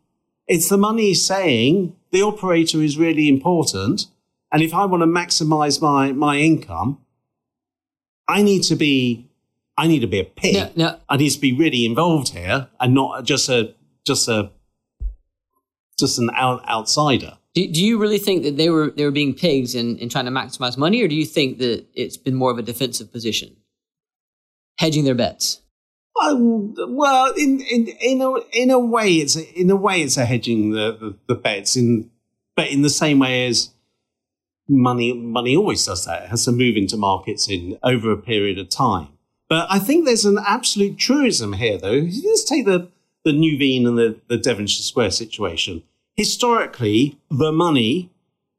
[0.46, 4.08] It's the money saying the operator is really important.
[4.52, 7.00] And if I want to maximize my, my income,
[8.28, 9.30] I need to be,
[9.78, 10.56] I need to be a pig.
[10.56, 11.00] No, no.
[11.10, 13.74] I need to be really involved here and not just a,
[14.06, 14.52] just a,
[16.00, 17.38] just an out, outsider.
[17.54, 20.26] Do, do you really think that they were they were being pigs and, and trying
[20.26, 23.58] to maximize money, or do you think that it's been more of a defensive position,
[24.80, 25.62] hedging their bets?
[26.22, 30.16] Um, well, in in in a in a way, it's a, in a way it's
[30.16, 32.10] a hedging the, the, the bets in,
[32.56, 33.72] but in the same way as
[34.68, 36.24] money money always does that.
[36.24, 39.10] It has to move into markets in over a period of time.
[39.50, 42.08] But I think there's an absolute truism here, though.
[42.24, 42.90] Let's take the
[43.24, 45.84] the Nuveen and the, the Devonshire Square situation.
[46.16, 48.10] Historically, the money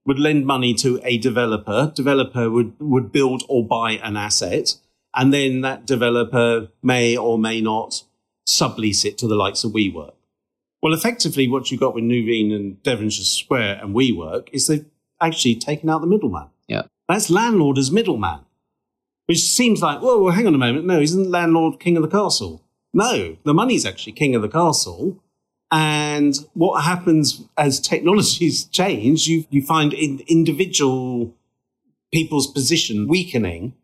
[0.07, 1.93] would lend money to a developer.
[1.95, 4.77] Developer would, would build or buy an asset,
[5.15, 8.05] and then that developer may or may not
[8.47, 10.15] sublease it to the likes of WeWork.
[10.83, 14.85] Well, effectively, what you got with Nuveen and Devonshire Square and WeWork is they've
[15.23, 16.49] actually taken out the middleman.
[16.69, 16.83] Yeah.
[17.09, 18.41] That's landlord as middleman,
[19.27, 20.87] which seems like, whoa, well, hang on a moment.
[20.87, 22.63] No, isn't landlord king of the castle?
[22.93, 25.23] No, the money's actually king of the castle.
[25.71, 31.35] And what happens as technologies change, you, you find in individual
[32.13, 33.75] people's position weakening.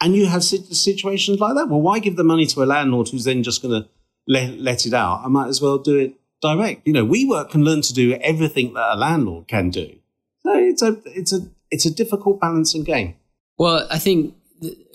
[0.00, 1.68] And you have situations like that.
[1.68, 3.88] Well, why give the money to a landlord who's then just going to
[4.28, 5.22] let, let it out?
[5.24, 6.86] I might as well do it direct.
[6.86, 9.96] You know, WeWork can learn to do everything that a landlord can do.
[10.54, 13.16] It's a, it's a, it's a difficult balancing game.
[13.58, 14.34] Well, I think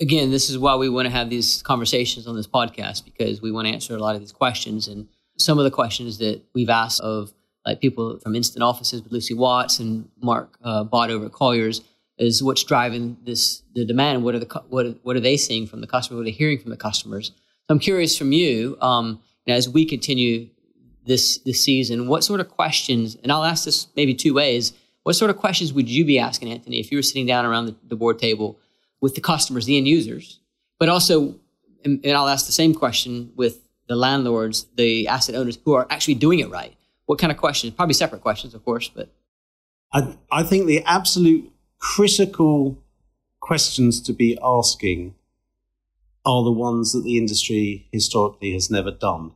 [0.00, 3.52] again, this is why we want to have these conversations on this podcast because we
[3.52, 6.68] want to answer a lot of these questions and some of the questions that we've
[6.68, 7.32] asked of
[7.64, 11.80] like people from Instant Offices with Lucy Watts and Mark uh, over at Colliers
[12.18, 14.24] is what's driving this the demand.
[14.24, 16.18] What are the what what are they seeing from the customer?
[16.18, 17.28] What are they hearing from the customers?
[17.28, 20.48] So I'm curious from you, um, as we continue
[21.06, 23.16] this this season, what sort of questions?
[23.22, 24.72] And I'll ask this maybe two ways.
[25.02, 27.66] What sort of questions would you be asking Antony if you were sitting down around
[27.66, 28.58] the, the board table
[29.00, 30.38] with the customers, the end users,
[30.78, 31.34] but also,
[31.84, 35.86] and, and I'll ask the same question with the landlords, the asset owners who are
[35.90, 36.74] actually doing it right.
[37.06, 37.74] What kind of questions?
[37.74, 39.08] Probably separate questions, of course, but
[39.92, 42.78] I, I think the absolute critical
[43.40, 45.14] questions to be asking
[46.24, 49.32] are the ones that the industry historically has never done.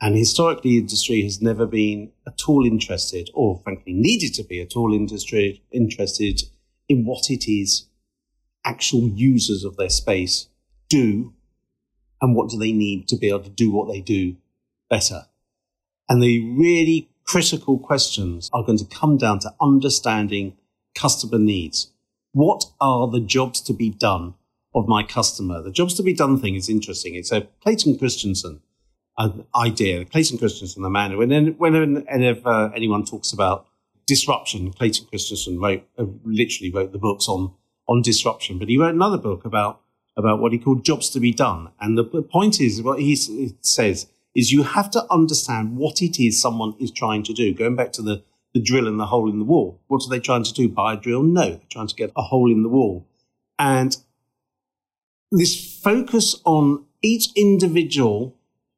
[0.00, 4.76] And historically, industry has never been at all interested, or frankly needed to be at
[4.76, 6.42] all industry interested
[6.88, 7.86] in what it is
[8.64, 10.48] actual users of their space
[10.88, 11.32] do
[12.20, 14.36] and what do they need to be able to do what they do
[14.90, 15.26] better.
[16.08, 20.56] And the really critical questions are going to come down to understanding
[20.94, 21.90] customer needs.
[22.32, 24.34] What are the jobs to be done
[24.74, 25.62] of my customer?
[25.62, 27.14] The jobs to be done thing is interesting.
[27.14, 28.60] It's a Clayton Christensen
[29.54, 30.04] idea.
[30.04, 33.66] Clayton Christensen, the man, when, whenever anyone talks about
[34.06, 37.52] disruption, Clayton Christensen wrote, uh, literally wrote the books on
[37.88, 38.58] on disruption.
[38.58, 39.80] But he wrote another book about
[40.16, 41.70] about what he called jobs to be done.
[41.80, 43.16] And the point is, what he
[43.60, 47.54] says is you have to understand what it is someone is trying to do.
[47.54, 48.22] Going back to the,
[48.54, 49.80] the drill and the hole in the wall.
[49.88, 50.68] What are they trying to do?
[50.68, 51.22] Buy a drill?
[51.22, 53.06] No, they're trying to get a hole in the wall.
[53.58, 53.96] And
[55.30, 58.35] this focus on each individual,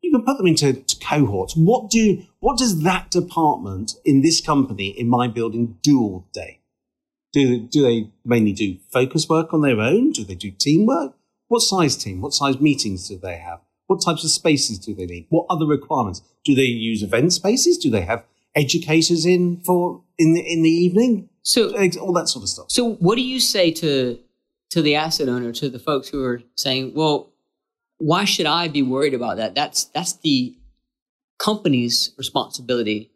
[0.09, 1.55] you can put them into cohorts.
[1.55, 6.61] What do, what does that department in this company, in my building do all day?
[7.35, 10.13] Do, do they mainly do focus work on their own?
[10.13, 11.13] Do they do teamwork?
[11.49, 12.23] What size team?
[12.23, 13.61] What size meetings do they have?
[13.87, 15.27] What types of spaces do they need?
[15.29, 16.23] What other requirements?
[16.45, 17.77] Do they use event spaces?
[17.77, 21.29] Do they have educators in for in the in the evening?
[21.43, 22.67] So all that sort of stuff.
[22.71, 24.19] So what do you say to
[24.71, 27.31] to the asset owner, to the folks who are saying, well,
[27.99, 29.55] why should I be worried about that?
[29.55, 30.57] That's that's the
[31.39, 33.11] company's responsibility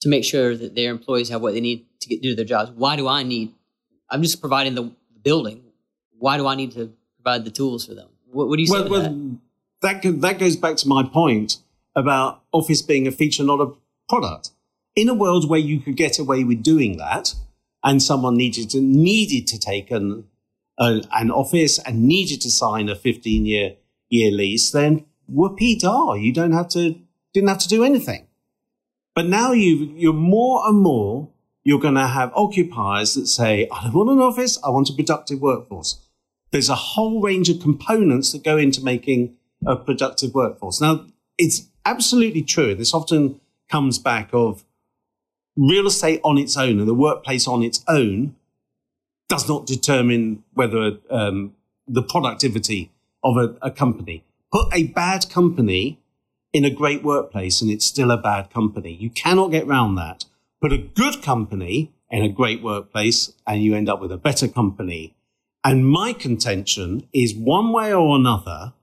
[0.00, 2.70] to make sure that their employees have what they need to get do their jobs.
[2.72, 3.52] Why do I need?
[4.10, 4.90] I'm just providing the
[5.22, 5.62] building.
[6.18, 8.08] Why do I need to provide the tools for them?
[8.30, 8.80] What, what do you say?
[8.80, 9.02] Well, well
[9.82, 10.02] that?
[10.02, 11.58] that that goes back to my point
[11.94, 13.72] about Office being a feature, not a
[14.08, 14.50] product.
[14.96, 17.34] In a world where you could get away with doing that,
[17.82, 20.24] and someone needed to needed to take an
[20.78, 23.76] uh, an office and needed to sign a 15 year
[24.14, 26.98] year lease, then whoopee da, you don't have to
[27.32, 28.26] didn't have to do anything.
[29.14, 31.30] But now you you're more and more
[31.64, 34.92] you're going to have occupiers that say, I don't want an office, I want a
[34.92, 35.98] productive workforce.
[36.50, 40.80] There's a whole range of components that go into making a productive workforce.
[40.80, 41.06] Now,
[41.38, 42.74] it's absolutely true.
[42.74, 44.64] This often comes back of
[45.56, 48.36] real estate on its own and the workplace on its own
[49.28, 51.54] does not determine whether um,
[51.88, 52.90] the productivity
[53.24, 54.22] of a, a company.
[54.52, 55.98] Put a bad company
[56.52, 58.92] in a great workplace and it's still a bad company.
[58.92, 60.24] You cannot get around that.
[60.60, 64.46] Put a good company in a great workplace and you end up with a better
[64.46, 65.16] company.
[65.64, 68.74] And my contention is one way or another,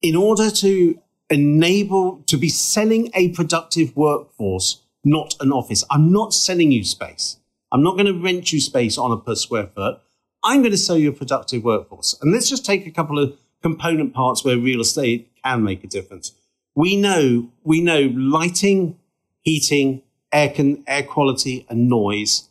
[0.00, 5.84] in order to enable to be selling a productive workforce, not an office.
[5.90, 7.36] I'm not selling you space.
[7.70, 10.00] I'm not going to rent you space on a per square foot.
[10.48, 12.16] I'm going to sell you a productive workforce.
[12.22, 15.86] And let's just take a couple of component parts where real estate can make a
[15.86, 16.32] difference.
[16.74, 18.98] We know, we know lighting,
[19.42, 22.48] heating, air, con- air quality and noise,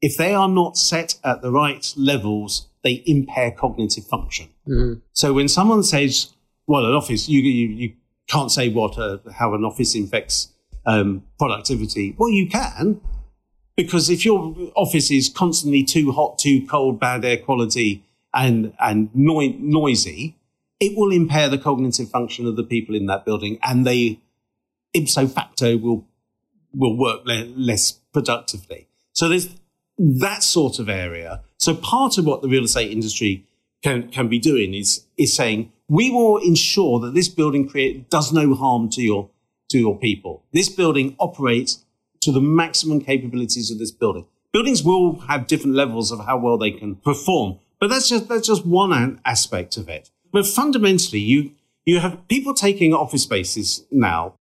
[0.00, 4.48] if they are not set at the right levels, they impair cognitive function.
[4.68, 5.00] Mm-hmm.
[5.12, 6.32] So when someone says,
[6.68, 7.94] well, an office, you, you, you
[8.28, 10.52] can't say what, uh, how an office infects
[10.86, 12.14] um, productivity.
[12.16, 13.00] Well, you can,
[13.82, 18.04] because if your office is constantly too hot, too cold, bad air quality,
[18.34, 20.36] and and no- noisy,
[20.78, 24.20] it will impair the cognitive function of the people in that building, and they
[24.92, 26.04] ipso facto will
[26.74, 28.86] will work le- less productively.
[29.12, 29.48] So there's
[29.98, 31.42] that sort of area.
[31.58, 33.46] So part of what the real estate industry
[33.82, 38.32] can can be doing is is saying we will ensure that this building create does
[38.32, 39.30] no harm to your
[39.70, 40.44] to your people.
[40.52, 41.84] This building operates
[42.20, 44.26] to the maximum capabilities of this building.
[44.52, 48.46] Buildings will have different levels of how well they can perform, but that's just that's
[48.46, 50.10] just one aspect of it.
[50.32, 51.52] But fundamentally, you
[51.84, 54.34] you have people taking office spaces now,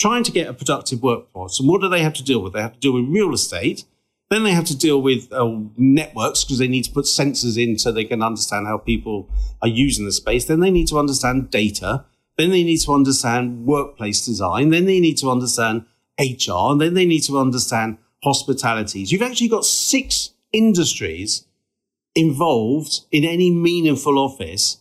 [0.00, 2.52] trying to get a productive workforce, and what do they have to deal with?
[2.52, 3.84] They have to deal with real estate.
[4.28, 7.78] Then they have to deal with uh, networks because they need to put sensors in
[7.78, 9.30] so they can understand how people
[9.62, 10.46] are using the space.
[10.46, 12.04] Then they need to understand data.
[12.36, 14.70] Then they need to understand workplace design.
[14.70, 15.86] Then they need to understand
[16.18, 16.72] HR.
[16.72, 19.12] And then they need to understand hospitalities.
[19.12, 21.46] You've actually got six industries
[22.14, 24.78] involved in any meaningful office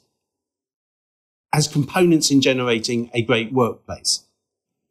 [1.54, 4.24] as components in generating a great workplace.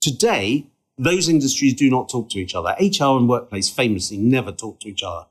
[0.01, 0.67] Today,
[0.97, 2.75] those industries do not talk to each other.
[2.79, 5.27] HR and workplace famously never talk to each other.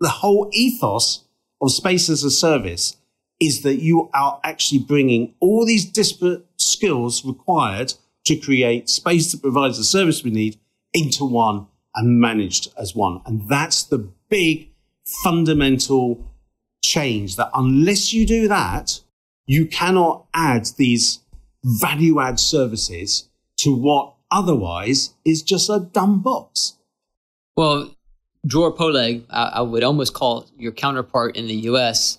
[0.00, 1.24] The whole ethos
[1.60, 2.96] of space as a service
[3.40, 7.94] is that you are actually bringing all these disparate skills required
[8.26, 10.58] to create space that provides the service we need
[10.92, 13.20] into one and managed as one.
[13.24, 14.68] And that's the big
[15.22, 16.24] fundamental
[16.82, 19.00] change that unless you do that,
[19.46, 21.20] you cannot add these
[21.64, 26.74] value add services to what otherwise is just a dumb box.
[27.56, 27.94] Well,
[28.46, 32.18] Dror Poleg, I, I, would almost call your counterpart in the US,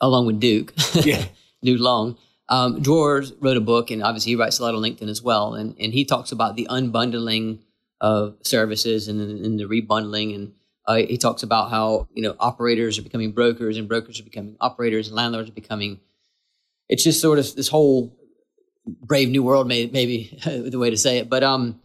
[0.00, 1.24] along with Duke, yeah.
[1.62, 2.18] Duke Long.
[2.48, 5.54] Um, Dror wrote a book, and obviously he writes a lot on LinkedIn as well.
[5.54, 7.60] And, and he talks about the unbundling
[8.00, 10.34] of services and, and the rebundling.
[10.34, 10.52] And
[10.86, 14.56] uh, he talks about how you know operators are becoming brokers, and brokers are becoming
[14.60, 16.00] operators, and landlords are becoming.
[16.88, 18.14] It's just sort of this whole
[18.86, 20.38] brave new world, maybe, maybe
[20.70, 21.30] the way to say it.
[21.30, 21.80] But um,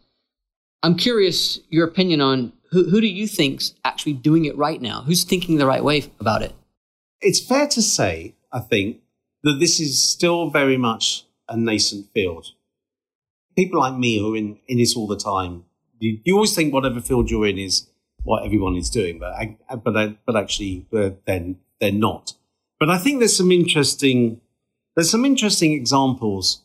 [0.84, 5.02] I'm curious your opinion on who, who do you think's actually doing it right now?
[5.02, 6.54] Who's thinking the right way about it?
[7.22, 9.02] It's fair to say, I think,
[9.44, 12.48] that this is still very much a nascent field.
[13.56, 15.66] People like me who are in, in this all the time,
[16.00, 17.88] you, you always think whatever field you're in is
[18.24, 19.34] what everyone is doing, but
[19.84, 20.86] but but actually
[21.26, 22.34] then they're not.
[22.80, 24.42] But I think there's some interesting
[24.96, 26.62] there's some interesting examples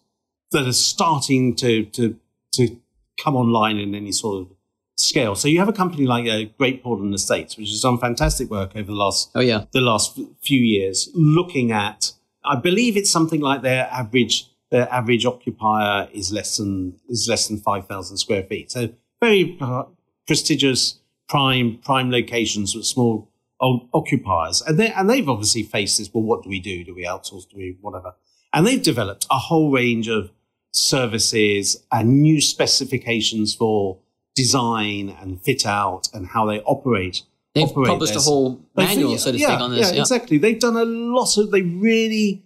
[0.52, 2.18] that are starting to to
[2.52, 2.80] to
[3.22, 4.48] come online in any sort of
[4.96, 5.34] scale.
[5.34, 8.76] So you have a company like uh, Great Portland Estates, which has done fantastic work
[8.76, 12.12] over the last oh yeah the last few years, looking at
[12.44, 17.48] I believe it's something like their average their average occupier is less than is less
[17.48, 18.70] than five thousand square feet.
[18.70, 18.90] So
[19.20, 19.84] very uh,
[20.26, 23.30] prestigious prime prime locations with small
[23.60, 26.10] occupiers, and they and they've obviously faced this.
[26.12, 26.84] Well, what do we do?
[26.84, 27.48] Do we outsource?
[27.48, 28.14] Do we whatever?
[28.52, 30.30] And they've developed a whole range of
[30.72, 33.98] services and new specifications for
[34.34, 37.22] design and fit out and how they operate.
[37.54, 39.88] They've published a whole manual, so to yeah, speak, on this.
[39.88, 40.38] Yeah, yeah, exactly.
[40.38, 41.52] They've done a lot of.
[41.52, 42.42] They really,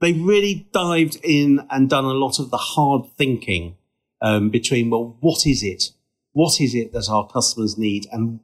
[0.00, 3.76] they really dived in and done a lot of the hard thinking
[4.22, 4.88] um, between.
[4.88, 5.90] Well, what is it?
[6.32, 8.40] What is it that our customers need, and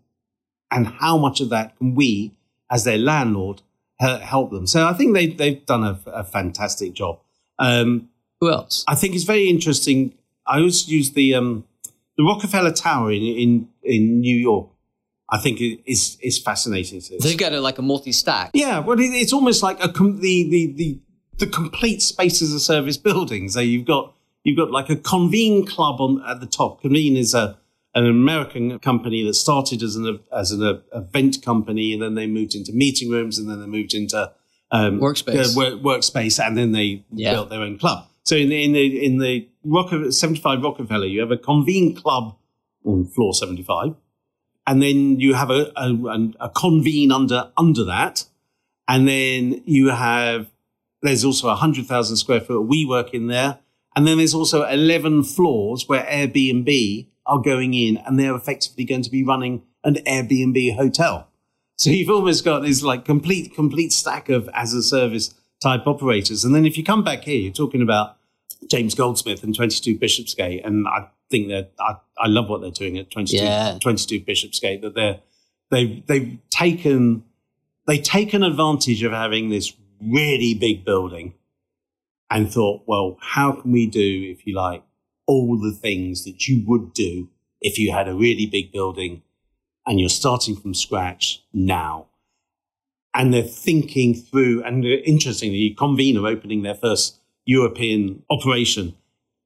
[0.71, 2.35] and how much of that can we,
[2.71, 3.63] as their landlord,
[3.99, 4.67] help them?
[4.67, 7.21] So I think they they've done a, a fantastic job.
[7.59, 8.85] Um, who else?
[8.87, 10.13] I think it's very interesting.
[10.47, 11.65] I always use the um,
[12.19, 14.69] the Rockefeller Tower in, in in New York.
[15.31, 17.01] I think it is is fascinating.
[17.01, 18.51] To They've got a, like a multi stack.
[18.55, 21.01] Yeah, well, it, it's almost like a com- the, the the
[21.39, 23.49] the complete space as a service building.
[23.49, 26.83] So you've got you've got like a Convene Club on at the top.
[26.83, 27.59] Convene is a
[27.95, 32.55] an American company that started as an as an event company, and then they moved
[32.55, 34.33] into meeting rooms, and then they moved into
[34.71, 37.33] um, workspace, uh, work, workspace, and then they yeah.
[37.33, 38.07] built their own club.
[38.25, 42.37] So in the in the in the Rockefeller, 75 Rockefeller, you have a convene club
[42.85, 43.95] on floor 75,
[44.67, 48.25] and then you have a, a, a convene under under that,
[48.89, 50.49] and then you have
[51.03, 53.59] there's also a hundred thousand square foot WeWork in there,
[53.95, 59.03] and then there's also 11 floors where Airbnb are going in, and they're effectively going
[59.03, 61.29] to be running an Airbnb hotel.
[61.77, 66.45] So you've almost got this like complete complete stack of as a service type operators.
[66.45, 68.17] And then if you come back here, you're talking about
[68.71, 70.65] James Goldsmith and 22 Bishopsgate.
[70.65, 73.79] And I think that I, I love what they're doing at 22, yeah.
[73.81, 75.21] 22 Bishopsgate, that they're,
[75.71, 77.25] they've, they've taken,
[77.87, 81.35] they've taken advantage of having this really big building
[82.31, 84.83] and thought, well, how can we do, if you like,
[85.27, 87.29] all the things that you would do
[87.61, 89.23] if you had a really big building
[89.87, 92.07] and you're starting from scratch now?
[93.15, 94.63] and they're thinking through.
[94.65, 98.97] And interestingly, Convene are opening their first European operation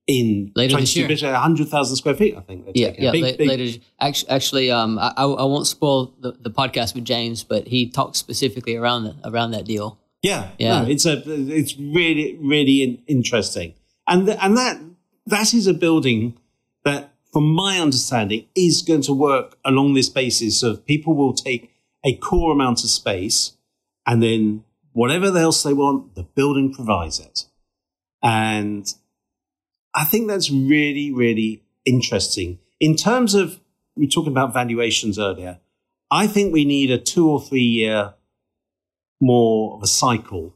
[0.08, 2.66] in later this year, 100,000 square feet, I think.
[2.74, 3.12] Yeah, yeah.
[3.12, 3.48] Big, la- big...
[3.48, 7.88] Later, actually, actually um, I, I won't spoil the, the podcast with James, but he
[7.88, 9.98] talks specifically around the, around that deal.
[10.22, 10.82] Yeah, yeah.
[10.82, 13.74] No, it's a it's really really interesting,
[14.08, 14.80] and and that
[15.26, 16.36] that is a building
[16.84, 21.70] that, from my understanding, is going to work along this basis of people will take
[22.04, 23.52] a core amount of space
[24.06, 27.44] and then whatever else they want, the building provides it.
[28.22, 28.92] And
[29.94, 32.58] I think that's really, really interesting.
[32.80, 33.60] In terms of,
[33.96, 35.58] we were talking about valuations earlier.
[36.10, 38.14] I think we need a two or three year
[39.20, 40.54] more of a cycle.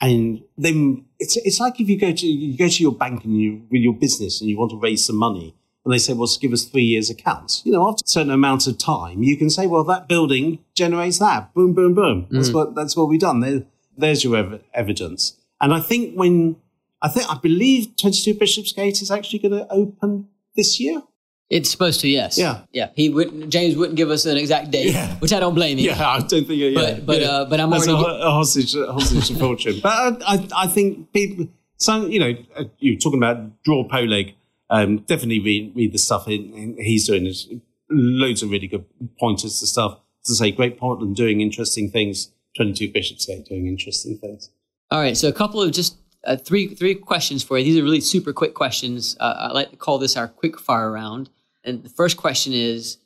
[0.00, 3.40] And then it's, it's like if you go to, you go to your bank and
[3.40, 5.54] you, with your business and you want to raise some money
[5.84, 7.62] and they say, well, give us three years accounts.
[7.64, 11.18] You know, after a certain amount of time, you can say, well, that building generates
[11.18, 11.54] that.
[11.54, 12.26] Boom, boom, boom.
[12.30, 12.54] That's Mm.
[12.54, 13.40] what, that's what we've done.
[13.40, 13.64] There,
[13.96, 15.36] there's your ev- evidence.
[15.60, 16.56] And I think when,
[17.02, 21.02] I think, I believe 22 Bishopsgate is actually going to open this year.
[21.48, 22.38] It's supposed to, yes.
[22.38, 22.62] Yeah.
[22.72, 22.90] Yeah.
[22.94, 25.16] He wouldn't, James wouldn't give us an exact date, Yeah.
[25.16, 25.86] which I don't blame him.
[25.86, 26.50] Yeah, I don't think.
[26.50, 27.26] Yeah, But- but, yeah.
[27.28, 29.80] uh, but I'm That's a, already- ho- a hostage, a hostage to fortune.
[29.82, 31.48] But I, I, I think people.
[31.78, 34.34] Some, you know, uh, you're talking about Dror Poleg.
[34.68, 37.24] Um, definitely read, read the stuff in, in, he's doing.
[37.24, 37.48] There's
[37.90, 38.84] loads of really good
[39.18, 39.98] pointers to stuff.
[40.26, 42.30] To say, Great Portland doing interesting things.
[42.54, 44.50] Twenty Two Bishopsgate doing interesting things.
[44.90, 45.16] All right.
[45.16, 47.64] So a couple of just uh, three three questions for you.
[47.64, 49.16] These are really super quick questions.
[49.20, 51.30] Uh, I like to call this our quick fire round.
[51.64, 52.98] And the first question is,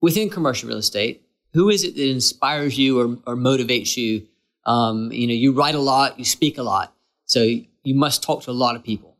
[0.00, 1.22] within commercial real estate,
[1.54, 4.26] who is it that inspires you or, or motivates you?
[4.64, 6.92] Um, you know, you write a lot, you speak a lot,
[7.24, 9.16] so you must talk to a lot of people.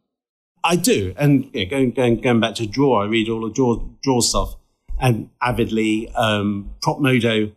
[0.64, 3.52] I do, and you know, going, going going back to Dror, I read all the
[3.52, 4.56] Dror Dror stuff
[5.00, 6.10] and avidly.
[6.14, 7.52] Um, Propmodo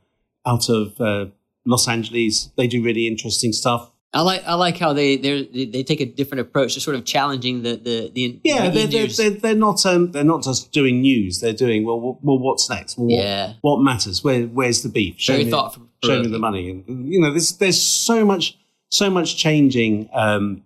[0.46, 1.28] out of uh,
[1.66, 3.92] Los Angeles, they do really interesting stuff.
[4.12, 7.06] I like I like how they they they take a different approach to sort of
[7.06, 10.72] challenging the the the Yeah, the they're, they're, they're, they're not um, they're not just
[10.72, 11.42] doing news.
[11.42, 12.00] They're doing well.
[12.02, 12.98] Well, well what's next?
[12.98, 13.54] Well, what, Yeah.
[13.62, 14.24] what matters?
[14.24, 15.16] Where where's the beef?
[15.20, 16.70] Show Very me, thoughtful- Show me the money.
[16.88, 18.58] And you know, there's there's so much
[18.90, 20.10] so much changing.
[20.14, 20.64] Um,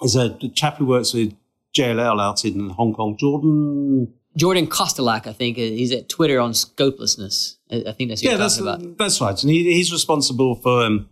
[0.00, 1.34] there's a chap who works with
[1.76, 4.12] JLL out in Hong Kong, Jordan.
[4.36, 7.56] Jordan Kostelac, I think, uh, he's at Twitter on scopelessness.
[7.70, 8.98] I I think that's who Yeah, that's talking about.
[8.98, 9.40] that's right.
[9.40, 11.08] And he, he's responsible for um,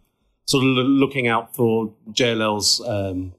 [0.46, 3.34] sort of looking out for JLL's um,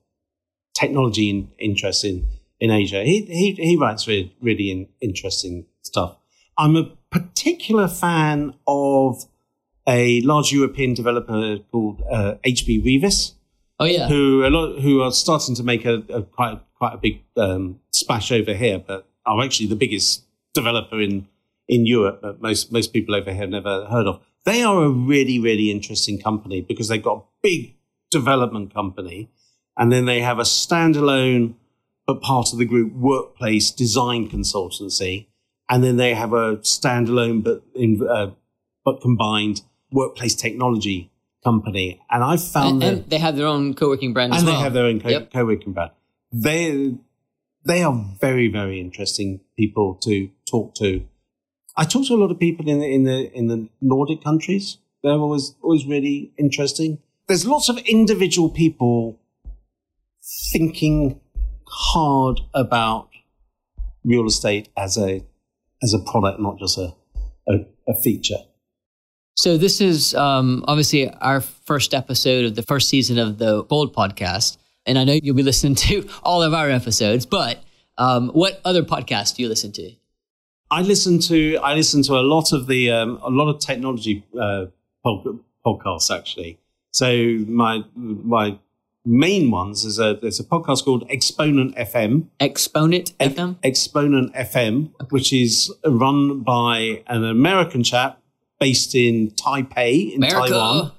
[0.73, 2.27] technology in, interest in,
[2.59, 3.03] in Asia.
[3.03, 6.17] He, he, he writes really, really in, interesting stuff.
[6.57, 9.25] I'm a particular fan of
[9.87, 13.33] a large European developer called uh, HB Reavis,
[13.79, 16.97] Oh yeah, who a lot who are starting to make a, a quite quite a
[16.97, 21.27] big um, splash over here, but are actually the biggest developer in
[21.67, 24.21] in Europe that most most people over here have never heard of.
[24.45, 27.75] They are a really really interesting company because they've got a big
[28.11, 29.29] development company,
[29.77, 31.55] and then they have a standalone
[32.07, 35.27] but part of the group workplace design consultancy,
[35.69, 38.31] and then they have a standalone but in, uh,
[38.83, 41.11] but combined workplace technology
[41.43, 41.99] company.
[42.11, 44.57] And I found and, that and they have their own co-working brand as and well.
[44.57, 45.33] they have their own co- Yep.
[45.33, 45.91] co-working brand.
[46.31, 46.93] They
[47.63, 51.05] they are very very interesting people to talk to.
[51.77, 54.77] I talk to a lot of people in the in the in the Nordic countries.
[55.03, 56.99] They're always always really interesting.
[57.27, 59.19] There's lots of individual people
[60.51, 61.19] thinking
[61.67, 63.09] hard about
[64.03, 65.23] real estate as a
[65.83, 66.93] as a product, not just a
[67.47, 68.39] a, a feature.
[69.37, 73.93] So this is um, obviously our first episode of the first season of the Bold
[73.93, 77.25] podcast, and I know you'll be listening to all of our episodes.
[77.25, 77.61] But
[77.97, 79.91] um, what other podcasts do you listen to?
[80.75, 84.25] I listen to I listen to a lot of the um, a lot of technology
[84.37, 84.65] uh,
[85.05, 86.59] pod- podcasts actually.
[86.91, 87.07] So
[87.47, 88.59] my my
[89.05, 92.27] main ones is a there's a podcast called Exponent FM.
[92.41, 93.55] Exponent Ex- FM.
[93.63, 98.19] Exponent FM, which is run by an American chap
[98.59, 100.49] based in Taipei in America.
[100.49, 100.91] Taiwan,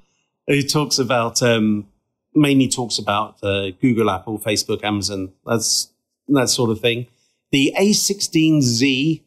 [0.47, 1.85] who talks about um,
[2.33, 5.93] mainly talks about uh, Google, Apple, Facebook, Amazon, that's
[6.29, 7.05] that sort of thing.
[7.51, 9.21] The A16Z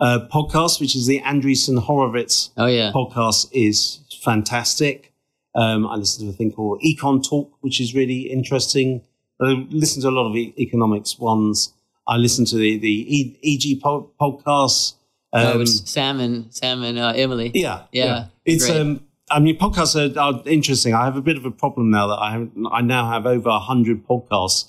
[0.00, 2.90] uh, podcast, which is the Andreessen Horowitz Oh yeah.
[2.94, 5.12] podcast, is fantastic.
[5.54, 9.02] Um, I listen to a thing called Econ Talk, which is really interesting.
[9.42, 11.72] I listen to a lot of e- economics ones.
[12.06, 14.94] I listen to the the e- EG po- podcasts.
[15.32, 17.50] oh, Um, it's Sam and Sam and uh, Emily.
[17.54, 18.80] yeah, Yeah, It's great.
[18.80, 20.92] um, I mean, podcasts are, are interesting.
[20.94, 23.50] I have a bit of a problem now that I have, I now have over
[23.58, 24.66] hundred podcasts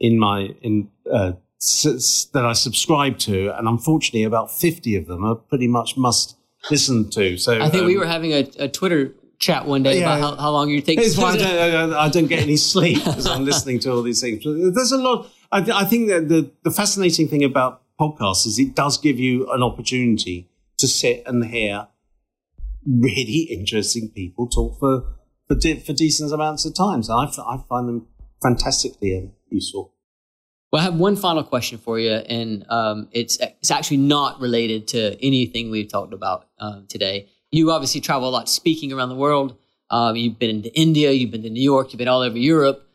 [0.00, 1.32] in my in uh,
[2.32, 6.36] that I subscribe to, and unfortunately, about fifty of them are pretty much must
[6.70, 7.36] listen to.
[7.36, 10.16] So I think we um, were having a, a Twitter chat one day Yeah.
[10.16, 10.98] about how, how long you take.
[10.98, 14.20] It's why I don't, I, don't get any sleep because I'm listening to all these
[14.20, 14.42] things.
[14.44, 15.28] There's a lot.
[15.52, 19.50] I, I think that the, the fascinating thing about podcasts is it does give you
[19.52, 20.48] an opportunity
[20.78, 21.88] to sit and hear
[22.86, 25.04] really interesting people talk for
[25.46, 27.02] for, de- for decent amounts of time.
[27.02, 27.10] times.
[27.10, 28.06] I, f- I find them
[28.42, 29.92] fantastically useful.
[30.74, 34.88] Well, I have one final question for you, and um, it's it's actually not related
[34.88, 37.28] to anything we've talked about uh, today.
[37.52, 39.56] You obviously travel a lot, speaking around the world.
[39.88, 42.88] Um, you've been to India, you've been to New York, you've been all over Europe.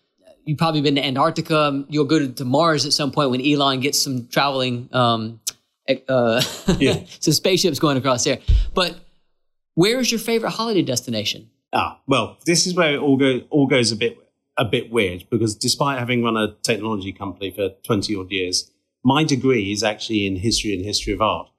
[0.44, 1.86] You've probably been to Antarctica.
[1.88, 5.40] You'll go to, Mars at some point when Elon gets some traveling, um,
[6.10, 6.44] uh,
[6.80, 7.06] yeah.
[7.22, 8.40] some spaceships going across there.
[8.74, 8.98] But
[9.76, 11.50] where is your favorite holiday destination?
[11.72, 14.18] Ah, well, this is where it all go all goes a bit
[14.60, 18.70] a bit weird because despite having run a technology company for twenty odd years,
[19.04, 21.50] my degree is actually in history and history of art,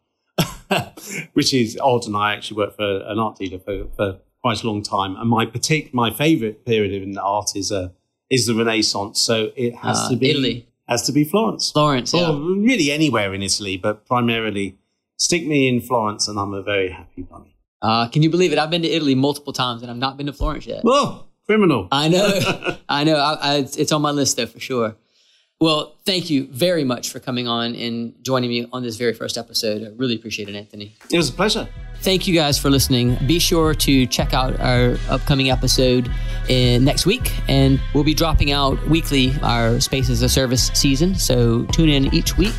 [1.33, 2.07] which is odd.
[2.07, 5.17] And I actually worked for an art dealer for, for quite a long time.
[5.17, 7.89] And my particular my favorite period in art is a uh,
[8.31, 9.21] is the Renaissance.
[9.21, 10.67] So it has uh, to be Italy.
[10.89, 11.71] Has to be Florence.
[11.71, 12.31] Florence, yeah.
[12.31, 14.77] Or really anywhere in Italy, but primarily
[15.19, 17.57] stick me in Florence, and I'm a very happy bunny.
[17.81, 18.59] Uh, can you believe it?
[18.59, 20.83] I've been to Italy multiple times, and I've not been to Florence yet.
[20.83, 21.89] Whoa, criminal!
[21.91, 23.17] I know, I know.
[23.17, 24.95] I, I, it's on my list though for sure.
[25.61, 29.37] Well, thank you very much for coming on and joining me on this very first
[29.37, 29.83] episode.
[29.83, 30.95] I really appreciate it, Antony.
[31.11, 31.69] It was a pleasure.
[32.03, 33.19] Thank you guys for listening.
[33.27, 36.09] Be sure to check out our upcoming episode
[36.49, 41.17] in next week, and we'll be dropping out weekly our Space as a Service season.
[41.17, 42.55] So tune in each week.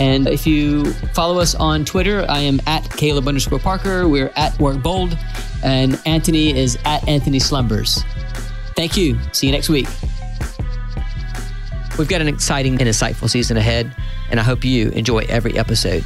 [0.00, 4.08] And if you follow us on Twitter, I am at Caleb underscore Parker.
[4.08, 5.16] We're at Work Bold,
[5.62, 8.02] and Antony is at Antony Slumbers.
[8.80, 9.18] Thank you.
[9.32, 9.86] See you next week.
[11.98, 13.94] We've got an exciting and insightful season ahead,
[14.30, 16.02] and I hope you enjoy every episode.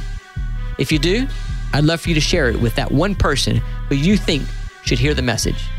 [0.77, 1.25] If you do,
[1.71, 4.43] I'd love for you to share it with that one person who you think
[4.83, 5.69] should hear the message.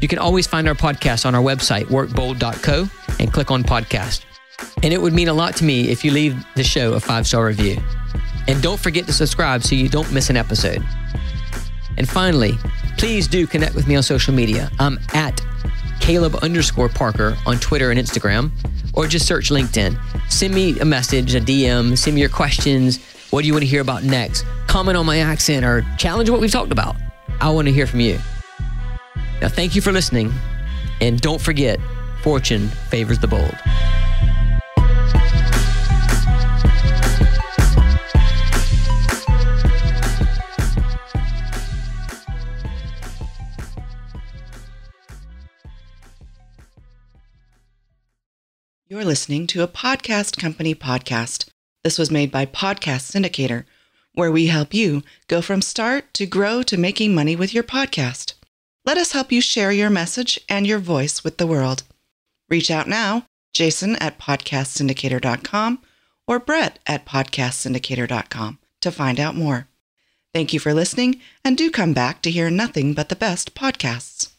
[0.00, 2.88] You can always find our podcast on our website, workbold.co,
[3.20, 4.24] and click on podcast.
[4.82, 7.26] And it would mean a lot to me if you leave the show a five
[7.26, 7.76] star review.
[8.48, 10.82] And don't forget to subscribe so you don't miss an episode.
[11.98, 12.56] And finally,
[12.96, 14.70] please do connect with me on social media.
[14.78, 15.42] I'm at
[16.00, 18.50] Caleb underscore Parker on Twitter and Instagram
[18.94, 19.98] or just search LinkedIn.
[20.30, 22.98] Send me a message, a DM, send me your questions.
[23.30, 24.44] What do you want to hear about next?
[24.66, 26.96] Comment on my accent or challenge what we've talked about.
[27.40, 28.18] I want to hear from you.
[29.40, 30.32] Now, thank you for listening.
[31.00, 31.78] And don't forget,
[32.22, 33.54] fortune favors the bold.
[48.90, 51.50] You're listening to a podcast company podcast.
[51.84, 53.66] This was made by Podcast Syndicator,
[54.14, 58.32] where we help you go from start to grow to making money with your podcast.
[58.86, 61.82] Let us help you share your message and your voice with the world.
[62.48, 65.82] Reach out now, Jason at podcastsyndicator.com
[66.26, 69.68] or Brett at podcastsyndicator.com to find out more.
[70.32, 74.30] Thank you for listening, and do come back to hear nothing but the best podcasts.